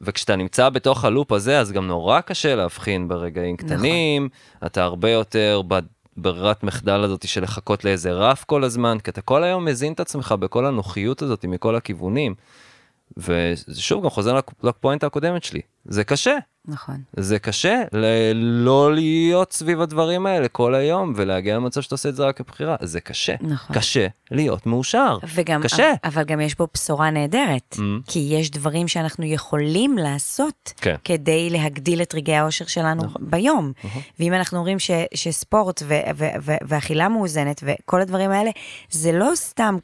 וכשאתה 0.02 0.36
נמצא 0.36 0.70
בתוך 0.70 1.06
הלופ 1.06 1.32
הזה, 1.32 1.60
אז 1.60 1.72
גם 1.72 1.88
נורא 1.88 2.22
קשה 2.22 2.56
להבחין 2.56 3.08
ברגעים 3.08 3.58
קטנים, 3.58 4.30
אתה 4.66 4.84
הרבה 4.84 5.10
יותר 5.10 5.62
בברירת 6.18 6.64
מחדל 6.64 7.04
הזאת 7.04 7.28
של 7.28 7.44
לחכות 7.44 7.86
לאיזה 7.86 8.12
רף 8.12 8.44
כל 8.44 8.64
הזמן, 8.64 8.98
כי 9.04 9.12
אתה 9.12 9.22
כל 9.22 9.44
היום 9.44 9.66
מזין 9.66 9.94
את 9.94 10.00
עצמך 10.00 10.36
בכל 10.40 10.66
הנוחיות 10.66 11.22
הזאת 11.22 11.46
מכל 11.46 11.76
הכיוונים. 11.76 12.36
ושוב, 13.18 14.04
גם 14.04 14.10
חוזר 14.10 14.34
לפ- 14.34 14.64
לפואנטה 14.64 15.08
הקודמת 15.08 15.44
שלי, 15.44 15.62
זה 15.86 16.04
קשה. 16.04 16.36
נכון. 16.66 16.96
זה 17.18 17.40
קשה 17.40 17.82
ל- 17.94 18.34
לא 18.66 18.94
להיות 18.94 19.54
סביב 19.54 19.82
הדברים 19.82 20.26
האלה 20.26 20.48
כל 20.48 20.76
היום 20.76 21.14
ולהגיע 21.16 21.56
למצב 21.56 21.82
שאתה 21.82 21.96
עושה 21.96 22.10
את 22.10 22.16
זה 22.16 22.26
רק 22.26 22.38
כבחירה, 22.38 22.76
זה 22.82 23.02
קשה. 23.02 23.36
נכון. 23.42 23.76
קשה 23.76 24.08
להיות 24.32 24.66
מאושר. 24.66 25.18
וגם, 25.36 25.62
קשה. 25.64 25.94
אבל 26.04 26.24
גם 26.24 26.42
יש 26.42 26.56
בו 26.58 26.68
בשורה 26.74 27.10
נהדרת, 27.10 27.76
Mm. 27.78 27.82
כי 28.08 28.20
יש 28.32 28.52
דברים 28.52 28.88
שאנחנו 28.88 29.26
יכולים 29.26 29.98
לעשות 29.98 30.74
כן. 30.78 30.96
כדי 31.04 31.50
להגדיל 31.50 32.02
את 32.02 32.16
רגעי 32.16 32.36
האושר 32.38 32.66
שלנו 32.66 33.04
ביום. 33.20 33.72
ואם 34.20 34.34
אנחנו 34.34 34.58
אומרים 34.58 34.80
ש, 34.80 34.92
שספורט 35.14 35.84
ו, 35.88 35.94
ו, 36.16 36.26
ו, 36.42 36.52
ואכילה 36.68 37.10
מאוזנת 37.10 37.64
וכל 37.64 38.02
הדברים 38.02 38.32
האלה, 38.32 38.52
זה 38.92 39.12
לא 39.12 39.32
סתם 39.36 39.76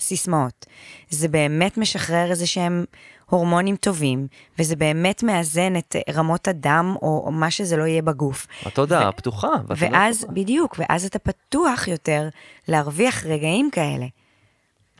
כסיסמאות, 0.00 0.66
זה 1.10 1.28
באמת 1.28 1.78
משחרר 1.78 2.30
איזה 2.30 2.46
שהם 2.46 2.84
הורמונים 3.30 3.76
טובים, 3.76 4.26
וזה 4.58 4.76
באמת 4.76 5.22
מאזן 5.22 5.76
את 5.76 5.96
רמות 6.14 6.48
הדם, 6.48 6.94
או, 7.02 7.22
או 7.26 7.32
מה 7.32 7.50
שזה 7.50 7.76
לא 7.76 7.84
יהיה 7.84 8.02
בגוף. 8.02 8.46
התודעה 8.66 9.08
הפתוחה. 9.08 9.48
והתודעה 9.66 9.90
ואז, 9.92 10.16
הפתוחה. 10.16 10.32
בדיוק, 10.32 10.76
ואז 10.78 11.04
אתה 11.04 11.18
פתוח 11.18 11.88
יותר 11.88 12.28
להרוויח 12.68 13.26
רגעים 13.26 13.70
כאלה, 13.72 14.06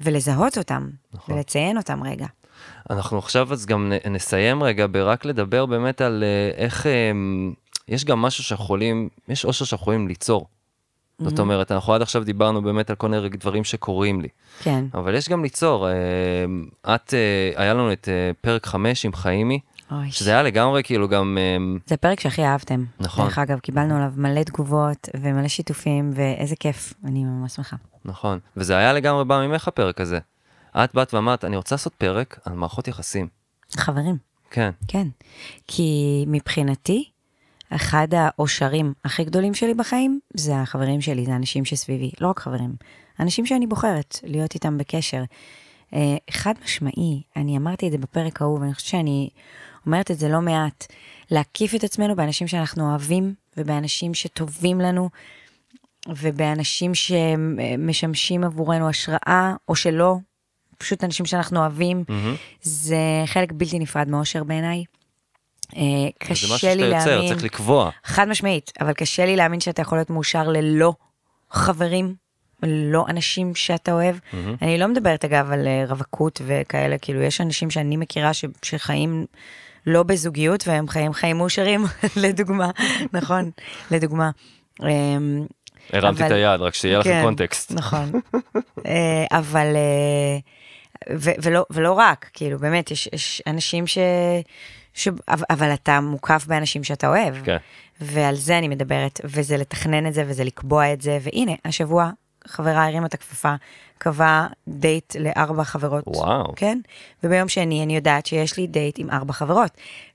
ולזהות 0.00 0.58
אותם, 0.58 0.88
נכון. 1.14 1.34
ולציין 1.34 1.76
אותם 1.76 2.02
רגע. 2.02 2.26
אנחנו 2.90 3.18
עכשיו 3.18 3.52
אז 3.52 3.66
גם 3.66 3.92
נסיים 4.10 4.62
רגע 4.62 4.86
ברק 4.90 5.24
לדבר 5.24 5.66
באמת 5.66 6.00
על 6.00 6.24
אה, 6.26 6.64
איך 6.64 6.86
אה, 6.86 7.12
יש 7.88 8.04
גם 8.04 8.22
משהו 8.22 8.44
שיכולים, 8.44 9.08
יש 9.28 9.44
אושר 9.44 9.64
שיכולים 9.64 10.08
ליצור. 10.08 10.46
זאת 11.20 11.38
אומרת, 11.38 11.72
אנחנו 11.72 11.94
עד 11.94 12.02
עכשיו 12.02 12.24
דיברנו 12.24 12.62
באמת 12.62 12.90
על 12.90 12.96
כל 12.96 13.08
מיני 13.08 13.28
דברים 13.28 13.64
שקורים 13.64 14.20
לי, 14.20 14.28
כן. 14.62 14.84
אבל 14.94 15.14
יש 15.14 15.28
גם 15.28 15.42
ליצור. 15.42 15.88
אה, 15.88 15.94
את, 16.94 17.14
אה, 17.14 17.62
היה 17.62 17.74
לנו 17.74 17.92
את 17.92 18.08
אה, 18.08 18.30
פרק 18.40 18.66
5 18.66 19.04
עם 19.04 19.12
חיימי, 19.12 19.60
אוי, 19.92 20.10
שזה 20.12 20.30
היה 20.30 20.42
לגמרי 20.42 20.82
כאילו 20.82 21.08
גם, 21.08 21.38
זה 21.86 21.94
הפרק 21.94 22.20
שהכי 22.20 22.44
אהבתם. 22.44 22.84
נכון. 23.00 23.24
דרך 23.24 23.38
אגב, 23.38 23.58
קיבלנו 23.58 23.96
עליו 23.96 24.12
מלא 24.16 24.42
תגובות 24.42 25.08
ומלא 25.20 25.48
שיתופים, 25.48 26.10
ואיזה 26.14 26.56
כיף, 26.56 26.94
אני 27.04 27.24
ממש 27.24 27.52
שמחה. 27.52 27.76
נכון, 28.04 28.38
וזה 28.56 28.76
היה 28.76 28.92
לגמרי 28.92 29.24
בא 29.24 29.46
ממך 29.46 29.68
הפרק 29.68 30.00
הזה. 30.00 30.18
את 30.76 30.94
באת 30.94 31.14
ואמרת, 31.14 31.44
אני 31.44 31.56
רוצה 31.56 31.74
לעשות 31.74 31.94
פרק 31.94 32.40
על 32.44 32.52
מערכות 32.52 32.88
יחסים. 32.88 33.28
חברים, 33.76 34.16
כן, 34.50 34.70
כן. 34.88 35.08
כי 35.68 36.24
מבחינתי, 36.28 37.10
אחד 37.70 38.08
האושרים 38.12 38.92
הכי 39.04 39.24
גדולים 39.24 39.54
שלי 39.54 39.74
בחיים, 39.74 40.20
זה 40.34 40.56
החברים 40.56 41.00
שלי, 41.00 41.24
זה 41.24 41.32
האנשים 41.32 41.64
שסביבי. 41.64 42.10
לא 42.20 42.28
רק 42.28 42.38
חברים, 42.38 42.74
אנשים 43.20 43.46
שאני 43.46 43.66
בוחרת 43.66 44.18
להיות 44.22 44.54
איתם 44.54 44.78
בקשר. 44.78 45.22
אה, 45.94 46.16
חד 46.30 46.54
משמעי, 46.64 47.22
אני 47.36 47.56
אמרתי 47.56 47.86
את 47.86 47.92
זה 47.92 47.98
בפרק 47.98 48.42
ההוא, 48.42 48.58
ואני 48.58 48.74
חושבת 48.74 48.88
שאני 48.88 49.28
אומרת 49.86 50.10
את 50.10 50.18
זה 50.18 50.28
לא 50.28 50.40
מעט, 50.40 50.86
להקיף 51.30 51.74
את 51.74 51.84
עצמנו 51.84 52.16
באנשים 52.16 52.48
שאנחנו 52.48 52.90
אוהבים, 52.90 53.34
ובאנשים 53.56 54.14
שטובים 54.14 54.80
לנו, 54.80 55.10
ובאנשים 56.08 56.92
שמשמשים 56.94 58.44
עבורנו 58.44 58.88
השראה, 58.88 59.54
או 59.68 59.76
שלא, 59.76 60.16
פשוט 60.78 61.04
אנשים 61.04 61.26
שאנחנו 61.26 61.60
אוהבים. 61.60 62.04
מהמם. 62.08 62.34
זה 62.62 62.96
חלק 63.26 63.52
בלתי 63.52 63.78
נפרד 63.78 64.08
מאושר 64.08 64.44
בעיניי. 64.44 64.84
אה, 65.76 65.82
זה 66.28 66.32
משהו 66.32 66.56
קשה 66.56 66.74
לי 66.74 66.82
שאתה 66.82 66.96
יוצר, 66.96 67.10
להאמין, 67.10 67.32
צריך 67.32 67.44
לקבוע. 67.44 67.90
חד 68.04 68.28
משמעית, 68.28 68.72
אבל 68.80 68.92
קשה 68.92 69.26
לי 69.26 69.36
להאמין 69.36 69.60
שאתה 69.60 69.82
יכול 69.82 69.98
להיות 69.98 70.10
מאושר 70.10 70.48
ללא 70.48 70.92
חברים, 71.50 72.14
לא 72.62 73.04
אנשים 73.08 73.54
שאתה 73.54 73.92
אוהב. 73.92 74.16
מהמם. 74.32 74.56
אני 74.62 74.78
לא 74.78 74.88
מדברת 74.88 75.24
אגב 75.24 75.50
על 75.52 75.66
אה, 75.66 75.84
רווקות 75.88 76.40
וכאלה, 76.46 76.98
כאילו 76.98 77.22
יש 77.22 77.40
אנשים 77.40 77.70
שאני 77.70 77.96
מכירה 77.96 78.34
ש, 78.34 78.44
שחיים 78.62 79.26
לא 79.86 80.02
בזוגיות 80.02 80.68
והם 80.68 80.88
חיים 80.88 81.12
חיים 81.12 81.36
מאושרים, 81.36 81.84
לדוגמה, 82.22 82.70
נכון, 83.12 83.50
לדוגמה. 83.90 84.30
אמ, 84.82 85.46
הרמתי 85.92 86.26
את 86.26 86.30
היד, 86.30 86.60
רק 86.60 86.74
שיהיה 86.74 86.98
לכם 86.98 87.10
כן, 87.10 87.22
קונטקסט. 87.24 87.72
נכון. 87.72 88.10
אה, 88.86 89.24
אבל, 89.38 89.66
ולא, 91.42 91.64
ולא 91.70 91.92
רק, 91.92 92.30
כאילו, 92.32 92.58
באמת, 92.58 92.90
יש, 92.90 93.08
יש 93.12 93.42
אנשים 93.46 93.86
ש... 93.86 93.98
ש... 95.00 95.08
אבל- 95.50 95.74
אתה 95.74 96.00
מוקף 96.00 96.44
באנשים 96.46 96.84
שאתה 96.84 97.08
אוהב. 97.08 97.34
כן. 97.44 97.56
ועל 98.00 98.36
זה 98.36 98.58
אני 98.58 98.68
מדברת, 98.68 99.20
וזה 99.24 99.56
לתכנן 99.56 100.06
את 100.06 100.14
זה, 100.14 100.24
וזה 100.26 100.44
לקבוע 100.44 100.92
את 100.92 101.00
זה, 101.00 101.18
והנה, 101.22 101.52
השבוע 101.64 102.10
חברה 102.46 102.86
הרימה 102.86 103.06
את 103.06 103.14
הכפפה, 103.14 103.54
קבעה 103.98 104.46
דייט 104.68 105.16
לארבע 105.16 105.64
חברות. 105.64 106.04
וואו. 106.06 106.52
כן? 106.56 106.78
וביום 107.24 107.48
שני 107.48 107.82
אני 107.82 107.96
יודעת 107.96 108.26
שיש 108.26 108.56
לי 108.56 108.66
דייט 108.66 108.98
עם 108.98 109.10
ארבע 109.10 109.32
חברות, 109.32 109.70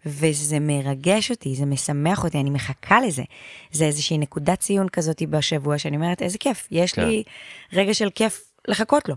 וזה 0.05 0.57
מרגש 0.61 1.31
אותי, 1.31 1.55
זה 1.55 1.65
משמח 1.65 2.23
אותי, 2.23 2.39
אני 2.39 2.49
מחכה 2.49 3.01
לזה. 3.01 3.23
זה 3.71 3.85
איזושהי 3.85 4.17
נקודת 4.17 4.59
ציון 4.59 4.89
כזאת 4.89 5.21
בשבוע, 5.29 5.77
שאני 5.77 5.95
אומרת, 5.95 6.21
איזה 6.21 6.37
כיף, 6.37 6.67
יש 6.71 6.91
כן. 6.91 7.07
לי 7.07 7.23
רגע 7.73 7.93
של 7.93 8.09
כיף 8.15 8.54
לחכות 8.67 9.09
לו. 9.09 9.15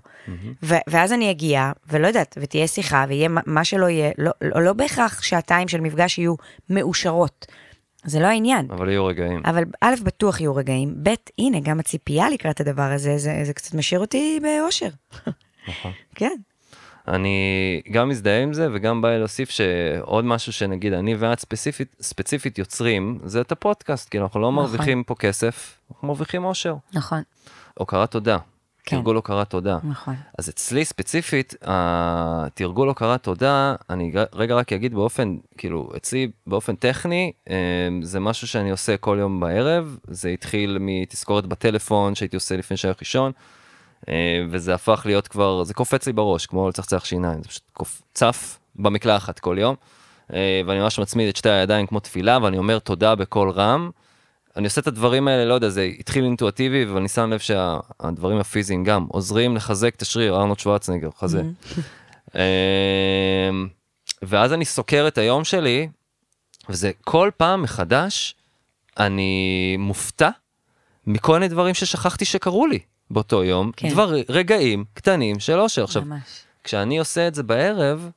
ו- 0.63 0.75
ואז 0.87 1.13
אני 1.13 1.31
אגיע, 1.31 1.73
ולא 1.89 2.07
יודעת, 2.07 2.39
ותהיה 2.41 2.67
שיחה, 2.67 3.05
ויהיה 3.09 3.29
מה- 3.29 3.65
שלא 3.65 3.87
יהיה, 3.89 4.11
לא, 4.19 4.31
לא, 4.43 4.63
לא 4.63 4.73
בהכרח 4.73 5.23
שעתיים 5.23 5.69
של 5.69 5.81
מפגש 5.81 6.19
יהיו 6.19 6.35
מאושרות. 6.71 7.47
זה 8.05 8.21
לא 8.21 8.27
העניין. 8.27 8.67
אבל 8.71 8.89
יהיו 8.89 9.07
רגעים. 9.07 9.43
אבל 9.45 9.65
א', 9.81 9.95
בטוח 10.03 10.41
יהיו 10.41 10.55
רגעים, 10.55 10.95
ב', 11.03 11.15
הנה, 11.39 11.61
גם 11.61 11.81
הציפייה 11.81 12.31
לקראת 12.31 12.61
הדבר 12.61 12.83
הזה, 12.83 13.19
זה, 13.19 13.41
זה 13.45 13.53
קצת 13.53 13.75
משאיר 13.75 14.01
אותי 14.01 14.41
באושר. 14.43 14.89
נכון. 15.69 15.93
כן. 16.15 16.37
אני 17.09 17.37
גם 17.91 18.09
מזדהה 18.09 18.43
עם 18.43 18.53
זה 18.53 18.69
וגם 18.75 19.03
בא 19.03 19.17
להוסיף 19.17 19.51
שעוד 19.51 20.25
משהו 20.25 20.53
שנגיד 20.53 20.93
אני 20.93 21.15
ואת 21.15 21.41
ספציפית, 21.41 21.97
ספציפית 22.01 22.59
יוצרים 22.59 23.19
זה 23.25 23.41
את 23.41 23.53
הפודקאסט 23.53 24.09
כי 24.09 24.19
אנחנו 24.19 24.41
לא 24.41 24.53
נכון. 24.53 24.65
מרוויחים 24.65 25.05
פה 25.05 25.15
כסף, 25.15 25.79
אנחנו 25.91 26.09
מרוויחים 26.09 26.45
אושר. 26.45 26.75
נכון, 26.93 27.23
הוקרת 27.75 28.11
תודה. 28.11 28.39
כן. 28.89 28.97
תרגול 28.97 29.17
הוקרת 29.17 29.51
תודה. 29.51 29.79
נכון. 29.83 30.15
אז 30.39 30.49
אצלי 30.49 30.85
ספציפית, 30.85 31.55
התרגול 31.63 32.89
הוקרת 32.89 33.23
תודה, 33.23 33.75
אני 33.91 34.13
רגע 34.35 34.55
רק 34.55 34.73
אגיד 34.73 34.95
באופן, 34.95 35.37
כאילו, 35.59 35.91
אצלי 35.97 36.31
באופן 36.47 36.77
טכני, 36.77 37.33
אה, 37.51 37.55
זה 38.03 38.21
משהו 38.21 38.49
שאני 38.49 38.71
עושה 38.71 38.97
כל 38.97 39.17
יום 39.21 39.41
בערב, 39.41 39.99
זה 40.07 40.29
התחיל 40.29 40.79
מתזכורת 40.81 41.47
בטלפון 41.47 42.15
שהייתי 42.15 42.37
עושה 42.37 42.57
לפני 42.57 42.77
שהיה 42.77 42.95
ראשון, 43.01 43.33
אה, 44.09 44.45
וזה 44.51 44.75
הפך 44.75 45.03
להיות 45.05 45.29
כבר, 45.29 45.65
זה 45.65 45.75
קופץ 45.75 46.07
לי 46.07 46.13
בראש, 46.13 46.47
כמו 46.47 46.69
לצחצח 46.69 47.05
שיניים, 47.05 47.43
זה 47.43 47.49
פשוט 47.49 47.63
קופ, 47.73 48.03
צף 48.15 48.59
במקלחת 48.77 49.39
כל 49.39 49.57
יום, 49.59 49.75
אה, 50.33 50.61
ואני 50.67 50.81
ממש 50.81 50.99
מצמיד 50.99 51.29
את 51.29 51.37
שתי 51.37 51.51
הידיים 51.51 51.87
כמו 51.87 52.01
תפילה, 52.01 52.39
ואני 52.43 52.59
אומר 52.59 52.79
תודה 52.79 53.15
בקול 53.15 53.51
רם. 53.51 53.91
אני 54.59 54.67
עושה 54.67 54.81
את 54.81 54.87
הדברים 54.87 55.29
האלה, 55.29 55.45
לא 55.45 55.55
יודע, 55.55 55.69
זה 55.69 55.91
התחיל 55.99 56.25
אינטואטיבי, 56.25 56.85
אבל 56.85 56.97
אני 56.97 57.09
שם 57.09 57.31
לב 57.31 57.39
שהדברים 57.39 58.39
הפיזיים 58.39 58.85
גם 58.85 59.07
עוזרים 59.09 59.57
לחזק 59.57 59.95
את 59.95 60.03
השריר, 60.03 60.37
ארנולד 60.37 60.59
שוורצנגר, 60.59 61.11
חזה. 61.19 61.43
אמ, 62.35 63.69
ואז 64.23 64.53
אני 64.53 64.65
סוקר 64.65 65.05
את 65.09 65.19
היום 65.19 65.45
שלי, 65.45 65.89
וזה 66.69 66.91
כל 67.05 67.31
פעם 67.37 67.63
מחדש, 67.63 68.35
אני 68.99 69.77
מופתע 69.79 70.31
מכל 71.07 71.33
מיני 71.33 71.49
דברים 71.49 71.75
ששכחתי 71.75 72.25
שקרו 72.25 72.67
לי 72.67 72.79
באותו 73.11 73.45
יום, 73.45 73.73
כן. 73.77 73.89
דבר, 73.89 74.15
רגעים 74.29 74.85
קטנים 74.95 75.41
של 75.41 75.61
אושר. 75.61 75.85
עכשיו, 75.85 76.03
ממש. 76.03 76.23
כשאני 76.65 76.99
עושה 76.99 77.29
את 77.29 77.35
זה 77.35 77.43
בערב, 77.43 78.11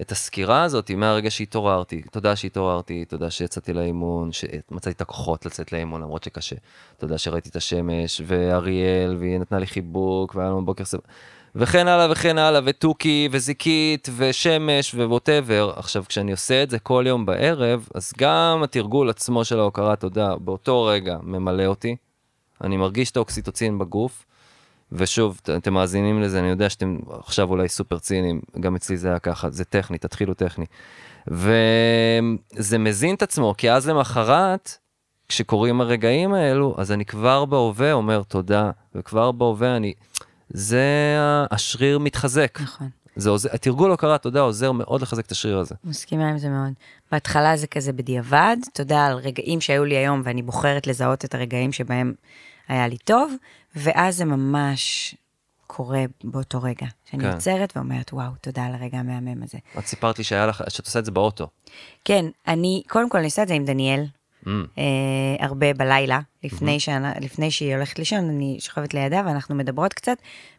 את 0.00 0.12
הסקירה 0.12 0.62
הזאת 0.62 0.90
מהרגע 0.90 1.30
שהתעוררתי, 1.30 2.02
תודה 2.02 2.36
שהתעוררתי, 2.36 3.04
תודה 3.04 3.30
שיצאתי 3.30 3.72
לאימון, 3.72 4.32
שמצאתי 4.32 4.90
את 4.90 5.00
הכוחות 5.00 5.46
לצאת 5.46 5.72
לאימון 5.72 6.02
למרות 6.02 6.24
שקשה, 6.24 6.56
תודה 6.98 7.18
שראיתי 7.18 7.48
את 7.48 7.56
השמש, 7.56 8.20
ואריאל, 8.26 9.16
והיא 9.20 9.38
נתנה 9.38 9.58
לי 9.58 9.66
חיבוק, 9.66 10.34
והיה 10.34 10.48
לנו 10.48 10.64
בוקר 10.64 10.84
סבבה, 10.84 11.04
וכן 11.54 11.88
הלאה 11.88 12.12
וכן 12.12 12.38
הלאה, 12.38 12.60
ותוכי, 12.64 13.28
וזיקית, 13.30 14.08
ושמש, 14.16 14.94
וווטאבר. 14.94 15.72
עכשיו, 15.76 16.04
כשאני 16.08 16.32
עושה 16.32 16.62
את 16.62 16.70
זה 16.70 16.78
כל 16.78 17.04
יום 17.08 17.26
בערב, 17.26 17.88
אז 17.94 18.12
גם 18.18 18.62
התרגול 18.62 19.10
עצמו 19.10 19.44
של 19.44 19.58
ההוקרת 19.58 20.00
תודה, 20.00 20.36
באותו 20.36 20.84
רגע 20.84 21.16
ממלא 21.22 21.66
אותי. 21.66 21.96
אני 22.60 22.76
מרגיש 22.76 23.10
את 23.10 23.16
האוקסיטוצין 23.16 23.78
בגוף, 23.78 24.26
ושוב, 24.94 25.40
אתם 25.56 25.74
מאזינים 25.74 26.22
לזה, 26.22 26.38
אני 26.40 26.48
יודע 26.48 26.70
שאתם 26.70 26.98
עכשיו 27.24 27.50
אולי 27.50 27.68
סופר 27.68 27.98
ציניים, 27.98 28.40
גם 28.60 28.76
אצלי 28.76 28.96
זה 28.96 29.08
היה 29.08 29.18
ככה, 29.18 29.50
זה 29.50 29.64
טכני, 29.64 29.98
תתחילו 29.98 30.34
טכני. 30.34 30.64
וזה 31.26 32.78
מזין 32.78 33.14
את 33.14 33.22
עצמו, 33.22 33.54
כי 33.58 33.70
אז 33.70 33.88
למחרת, 33.88 34.78
כשקורים 35.28 35.80
הרגעים 35.80 36.34
האלו, 36.34 36.74
אז 36.78 36.92
אני 36.92 37.04
כבר 37.04 37.44
בהווה 37.44 37.92
אומר 37.92 38.22
תודה, 38.22 38.70
וכבר 38.94 39.32
בהווה 39.32 39.76
אני... 39.76 39.92
זה, 40.48 41.16
השריר 41.50 41.98
מתחזק. 41.98 42.58
נכון. 42.62 42.88
זה 43.16 43.30
עוזר, 43.30 43.48
התרגול 43.52 43.90
הוקרת 43.90 44.22
תודה 44.22 44.40
עוזר 44.40 44.72
מאוד 44.72 45.02
לחזק 45.02 45.26
את 45.26 45.32
השריר 45.32 45.58
הזה. 45.58 45.74
מסכימה 45.84 46.28
עם 46.28 46.38
זה 46.38 46.48
מאוד. 46.48 46.72
בהתחלה 47.12 47.56
זה 47.56 47.66
כזה 47.66 47.92
בדיעבד, 47.92 48.56
תודה 48.74 49.06
על 49.06 49.16
רגעים 49.16 49.60
שהיו 49.60 49.84
לי 49.84 49.96
היום, 49.96 50.22
ואני 50.24 50.42
בוחרת 50.42 50.86
לזהות 50.86 51.24
את 51.24 51.34
הרגעים 51.34 51.72
שבהם 51.72 52.14
היה 52.68 52.88
לי 52.88 52.96
טוב, 52.98 53.32
ואז 53.76 54.16
זה 54.16 54.24
ממש 54.24 55.14
קורה 55.66 56.04
באותו 56.24 56.62
רגע. 56.62 56.86
שאני 57.10 57.24
כן. 57.24 57.32
עוצרת 57.32 57.76
ואומרת, 57.76 58.12
וואו, 58.12 58.30
תודה 58.40 58.64
על 58.64 58.74
הרגע 58.74 58.98
המהמם 58.98 59.42
הזה. 59.42 59.58
את 59.78 59.86
סיפרת 59.86 60.18
לי 60.18 60.24
שהיה 60.24 60.46
לך, 60.46 60.64
שאת 60.68 60.86
עושה 60.86 60.98
את 60.98 61.04
זה 61.04 61.10
באוטו. 61.10 61.48
כן, 62.04 62.24
אני, 62.48 62.82
קודם 62.88 63.10
כל 63.10 63.18
אני 63.18 63.26
עושה 63.26 63.42
את 63.42 63.48
זה 63.48 63.54
עם 63.54 63.64
דניאל, 63.64 64.04
Mm, 64.44 64.48
אה, 64.78 65.46
הרבה 65.46 65.74
בלילה, 65.74 66.20
לפני, 66.44 66.80
שאני, 66.80 67.08
לפני 67.20 67.50
שהיא 67.50 67.74
הולכת 67.74 67.98
לישון, 67.98 68.18
אני 68.18 68.56
שוכבת 68.60 68.94
לידה 68.94 69.22
ואנחנו 69.26 69.54
מדברות 69.54 69.92
קצת, 69.92 70.16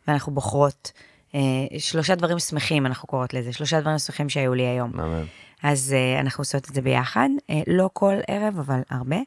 ואנחנו 0.07 0.33
בוחרות. 0.33 0.91
אה, 1.35 1.39
שלושה 1.79 2.15
דברים 2.15 2.39
שמחים, 2.39 2.85
אנחנו 2.85 3.07
קוראות 3.07 3.33
לזה, 3.33 3.53
שלושה 3.53 3.81
דברים 3.81 3.97
שמחים 3.97 4.29
שהיו 4.29 4.53
לי 4.53 4.63
היום. 4.63 4.91
מהמם. 4.93 5.25
אז 5.65 5.95
uh, 5.95 6.21
אנחנו 6.21 6.41
עושות 6.41 6.69
את 6.69 6.75
זה 6.75 6.81
ביחד, 6.81 7.29
uh, 7.37 7.53
לא 7.67 7.89
כל 7.93 8.15
ערב, 8.27 8.59
אבל 8.59 8.81
הרבה, 8.89 9.17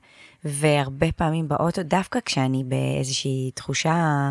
והרבה 0.45 1.13
פעמים 1.13 1.49
באוטו, 1.49 1.83
דווקא 1.83 2.19
כשאני 2.25 2.65
באיזושהי 2.65 3.51
תחושה 3.55 4.31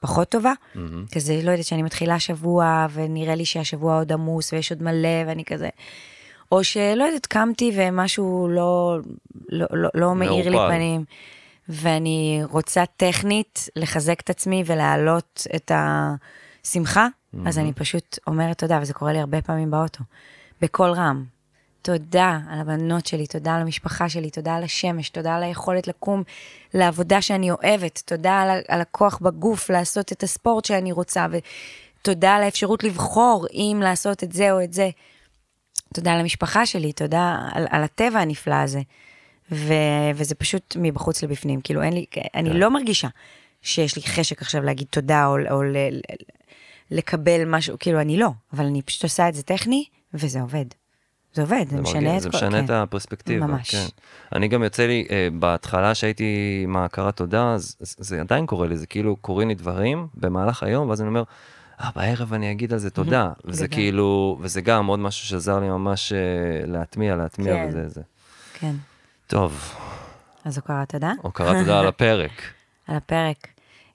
פחות 0.00 0.28
טובה. 0.28 0.52
מהמם. 0.74 1.04
כזה, 1.12 1.40
לא 1.42 1.50
יודעת, 1.50 1.66
שאני 1.66 1.82
מתחילה 1.82 2.20
שבוע, 2.20 2.86
ונראה 2.92 3.34
לי 3.34 3.44
שהשבוע 3.44 3.98
עוד 3.98 4.12
עמוס, 4.12 4.52
ויש 4.52 4.72
עוד 4.72 4.82
מלא, 4.82 5.22
ואני 5.26 5.44
כזה... 5.44 5.68
או 6.52 6.64
שלא 6.64 7.04
יודעת, 7.04 7.26
קמתי 7.26 7.72
ומשהו 7.76 8.48
לא, 8.50 8.98
לא, 9.48 9.66
לא, 9.70 9.88
לא 9.94 10.14
מאיר 10.14 10.48
לי. 10.48 10.56
פנים, 10.68 11.04
ואני 11.68 12.40
רוצה 12.50 12.84
טכנית 12.96 13.68
לחזק 13.76 14.20
את 14.20 14.30
עצמי 14.30 14.62
ולהעלות 14.66 15.46
את 15.56 15.72
השמחה, 15.74 17.06
אז 17.46 17.58
אני 17.58 17.72
פשוט 17.72 18.18
אומרת 18.26 18.58
תודה, 18.58 18.78
וזה 18.82 18.94
קורה 18.94 19.12
לי 19.12 19.18
הרבה 19.18 19.42
פעמים 19.42 19.70
באוטו, 19.70 20.04
בקול 20.62 20.90
רם. 20.90 21.35
תודה 21.86 22.38
על 22.50 22.60
הבנות 22.60 23.06
שלי, 23.06 23.26
תודה 23.26 23.54
על 23.54 23.62
המשפחה 23.62 24.08
שלי, 24.08 24.30
תודה 24.30 24.54
על 24.54 24.62
השמש, 24.62 25.10
תודה 25.10 25.36
על 25.36 25.42
היכולת 25.42 25.86
לקום 25.86 26.22
לעבודה 26.74 27.22
שאני 27.22 27.50
אוהבת, 27.50 28.02
תודה 28.06 28.40
על, 28.40 28.60
על 28.68 28.80
הכוח 28.80 29.18
בגוף 29.18 29.70
לעשות 29.70 30.12
את 30.12 30.22
הספורט 30.22 30.64
שאני 30.64 30.92
רוצה, 30.92 31.26
ותודה 31.30 32.34
על 32.34 32.42
האפשרות 32.42 32.84
לבחור 32.84 33.46
אם 33.52 33.80
לעשות 33.84 34.24
את 34.24 34.32
זה 34.32 34.52
או 34.52 34.64
את 34.64 34.72
זה. 34.72 34.90
תודה 35.94 36.12
על 36.12 36.20
המשפחה 36.20 36.66
שלי, 36.66 36.92
תודה 36.92 37.38
על, 37.52 37.66
על 37.70 37.82
הטבע 37.82 38.18
הנפלא 38.18 38.54
הזה. 38.54 38.80
ו, 39.52 39.72
וזה 40.14 40.34
פשוט 40.34 40.76
מבחוץ 40.80 41.22
לבפנים, 41.22 41.60
כאילו 41.60 41.82
אין 41.82 41.92
לי, 41.92 42.04
אני 42.34 42.50
כן. 42.50 42.56
לא 42.56 42.70
מרגישה 42.70 43.08
שיש 43.62 43.96
לי 43.96 44.02
חשק 44.02 44.42
עכשיו 44.42 44.62
להגיד 44.62 44.86
תודה 44.90 45.26
או, 45.26 45.36
או 45.50 45.62
ל, 45.62 45.76
ל, 45.76 46.00
לקבל 46.90 47.44
משהו, 47.44 47.76
כאילו 47.78 48.00
אני 48.00 48.16
לא, 48.16 48.28
אבל 48.52 48.64
אני 48.64 48.82
פשוט 48.82 49.02
עושה 49.02 49.28
את 49.28 49.34
זה 49.34 49.42
טכני, 49.42 49.84
וזה 50.14 50.40
עובד. 50.40 50.66
זה 51.36 51.42
עובד, 51.42 51.64
זה, 51.68 51.80
משנה 51.80 52.00
מרגיע, 52.00 52.16
את 52.16 52.22
זה 52.22 52.30
כל... 52.30 52.36
משנה 52.36 52.58
כן. 52.58 52.64
את 52.64 52.70
הפרספקטיבה, 52.70 53.46
ממש. 53.46 53.74
כן. 53.74 53.86
אני 54.34 54.48
גם 54.48 54.62
יוצא 54.62 54.86
לי, 54.86 55.06
אה, 55.10 55.28
בהתחלה 55.38 55.94
שהייתי 55.94 56.60
עם 56.64 56.76
ההכרת 56.76 57.16
תודה, 57.16 57.54
אז, 57.54 57.76
אז 57.80 57.96
זה 57.98 58.20
עדיין 58.20 58.46
קורה 58.46 58.66
לי, 58.66 58.76
זה 58.76 58.86
כאילו 58.86 59.16
קורים 59.16 59.48
לי 59.48 59.54
דברים 59.54 60.06
במהלך 60.14 60.62
היום, 60.62 60.88
ואז 60.88 61.00
אני 61.00 61.08
אומר, 61.08 61.22
אה, 61.80 61.90
בערב 61.96 62.32
אני 62.32 62.50
אגיד 62.52 62.72
על 62.72 62.78
זה 62.78 62.90
תודה. 62.90 63.30
וזה. 63.44 63.68
כאילו, 63.68 64.38
וזה 64.40 64.60
גם 64.60 64.86
עוד 64.86 64.98
משהו 64.98 65.26
שעזר 65.26 65.60
לי 65.60 65.68
ממש 65.68 66.12
אה, 66.12 66.18
להטמיע, 66.66 67.16
להטמיע 67.16 67.54
כן. 67.54 67.66
וזה 67.68 67.88
זה. 67.88 68.02
כן, 68.54 68.74
טוב, 69.26 69.74
אז 70.44 70.56
הוקרה 70.56 70.84
תודה. 70.88 71.12
הוקרת 71.22 71.56
תודה 71.56 71.80
על 71.80 71.86
הפרק. 71.86 72.30
על 72.88 72.96
הפרק. 72.96 73.46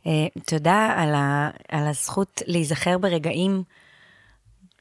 Uh, 0.03 0.07
תודה 0.45 0.93
על, 0.97 1.13
ה, 1.13 1.49
על 1.69 1.87
הזכות 1.87 2.41
להיזכר 2.47 2.97
ברגעים 2.97 3.63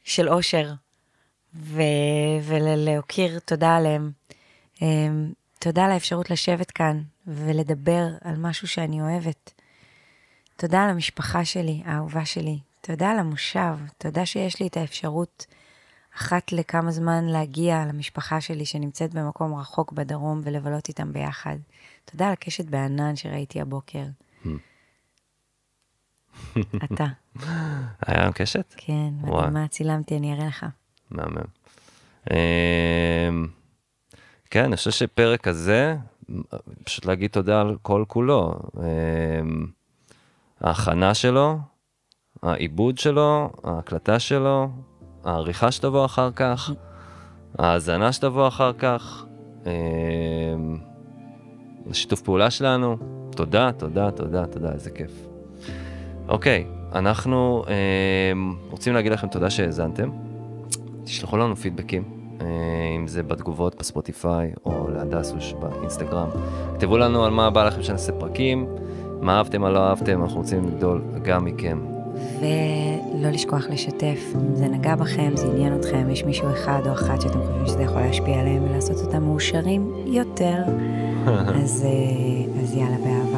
של 0.04 0.28
אושר, 0.28 0.72
ולהוקיר 2.42 3.38
תודה 3.38 3.76
עליהם. 3.76 4.10
Um, 4.76 4.82
תודה 5.58 5.84
על 5.84 5.90
האפשרות 5.90 6.30
לשבת 6.30 6.70
כאן 6.70 7.02
ולדבר 7.26 8.06
על 8.24 8.36
משהו 8.36 8.68
שאני 8.68 9.00
אוהבת. 9.00 9.52
תודה 10.56 10.82
על 10.84 10.90
המשפחה 10.90 11.44
שלי, 11.44 11.82
האהובה 11.84 12.24
שלי. 12.24 12.58
תודה 12.80 13.10
על 13.10 13.18
המושב. 13.18 13.76
תודה 13.98 14.26
שיש 14.26 14.60
לי 14.60 14.66
את 14.66 14.76
האפשרות 14.76 15.46
אחת 16.16 16.52
לכמה 16.52 16.90
זמן 16.90 17.24
להגיע 17.24 17.84
למשפחה 17.88 18.40
שלי 18.40 18.64
שנמצאת 18.64 19.14
במקום 19.14 19.54
רחוק 19.54 19.92
בדרום 19.92 20.40
ולבלות 20.44 20.88
איתם 20.88 21.12
ביחד. 21.12 21.56
תודה 22.04 22.26
על 22.26 22.32
הקשת 22.32 22.64
בענן 22.64 23.16
שראיתי 23.16 23.60
הבוקר. 23.60 24.04
אתה, 26.84 27.06
היה 28.06 28.22
לנו 28.22 28.32
קשת? 28.34 28.74
כן. 28.76 29.08
מדהימה, 29.22 29.68
צילמתי, 29.68 30.16
אני 30.16 30.32
אראה 30.34 30.46
לך. 30.46 30.66
מהמם. 31.10 31.44
אמ, 32.30 33.46
כן, 34.50 34.64
אני 34.64 34.76
חושב 34.76 34.90
שפרק 34.90 35.48
הזה, 35.48 35.96
פשוט 36.84 37.06
להגיד 37.06 37.30
תודה 37.30 37.60
על 37.60 37.76
כל 37.82 38.04
כולו. 38.08 38.54
אמ, 38.76 39.66
ההכנה 40.60 41.14
שלו, 41.14 41.58
העיבוד 42.42 42.98
שלו, 42.98 43.50
ההקלטה 43.64 44.18
שלו, 44.18 44.68
העריכה 45.24 45.72
שתבוא 45.72 46.04
אחר 46.04 46.30
כך, 46.32 46.70
ההאזנה 47.58 48.12
שתבוא 48.12 48.48
אחר 48.48 48.72
כך, 48.72 49.24
אמ, 49.66 50.76
השיתוף 51.90 52.22
פעולה 52.22 52.50
שלנו. 52.50 52.96
תודה, 53.36 53.70
תודה, 53.72 54.10
תודה, 54.10 54.46
תודה, 54.46 54.72
איזה 54.72 54.90
כיף. 54.90 55.12
אוקיי, 56.28 56.66
אנחנו 56.94 57.64
אמ, 58.32 58.56
רוצים 58.70 58.94
להגיד 58.94 59.12
לכם 59.12 59.28
תודה 59.28 59.50
שהאזנתם. 59.50 60.29
תשלחו 61.10 61.36
לנו 61.36 61.56
פידבקים, 61.56 62.02
אה, 62.40 62.46
אם 62.96 63.06
זה 63.06 63.22
בתגובות 63.22 63.78
בספוטיפיי 63.78 64.52
או 64.64 64.88
להדסוש 64.90 65.52
באינסטגרם. 65.52 66.28
כתבו 66.74 66.98
לנו 66.98 67.24
על 67.24 67.30
מה 67.30 67.50
בא 67.50 67.64
לכם 67.66 67.82
שנעשה 67.82 68.12
פרקים, 68.12 68.66
מה 69.20 69.38
אהבתם, 69.38 69.60
מה 69.60 69.70
לא 69.70 69.78
אהבתם, 69.78 70.22
אנחנו 70.22 70.38
רוצים 70.38 70.68
לגדול 70.68 71.02
גם 71.22 71.44
מכם. 71.44 71.78
ולא 72.40 73.30
לשכוח 73.30 73.68
לשתף, 73.70 74.18
אם 74.34 74.54
זה 74.54 74.68
נגע 74.68 74.96
בכם, 74.96 75.32
זה 75.34 75.46
עניין 75.46 75.76
אתכם, 75.76 76.10
יש 76.10 76.24
מישהו 76.24 76.50
אחד 76.52 76.82
או 76.86 76.92
אחת 76.92 77.20
שאתם 77.20 77.40
חושבים 77.40 77.66
שזה 77.66 77.82
יכול 77.82 78.00
להשפיע 78.02 78.40
עליהם 78.40 78.64
ולעשות 78.64 78.96
אותם 79.06 79.22
מאושרים 79.22 79.92
יותר, 80.06 80.62
אז, 81.62 81.86
אה, 81.86 82.62
אז 82.62 82.76
יאללה, 82.76 82.96
באהבה. 82.96 83.29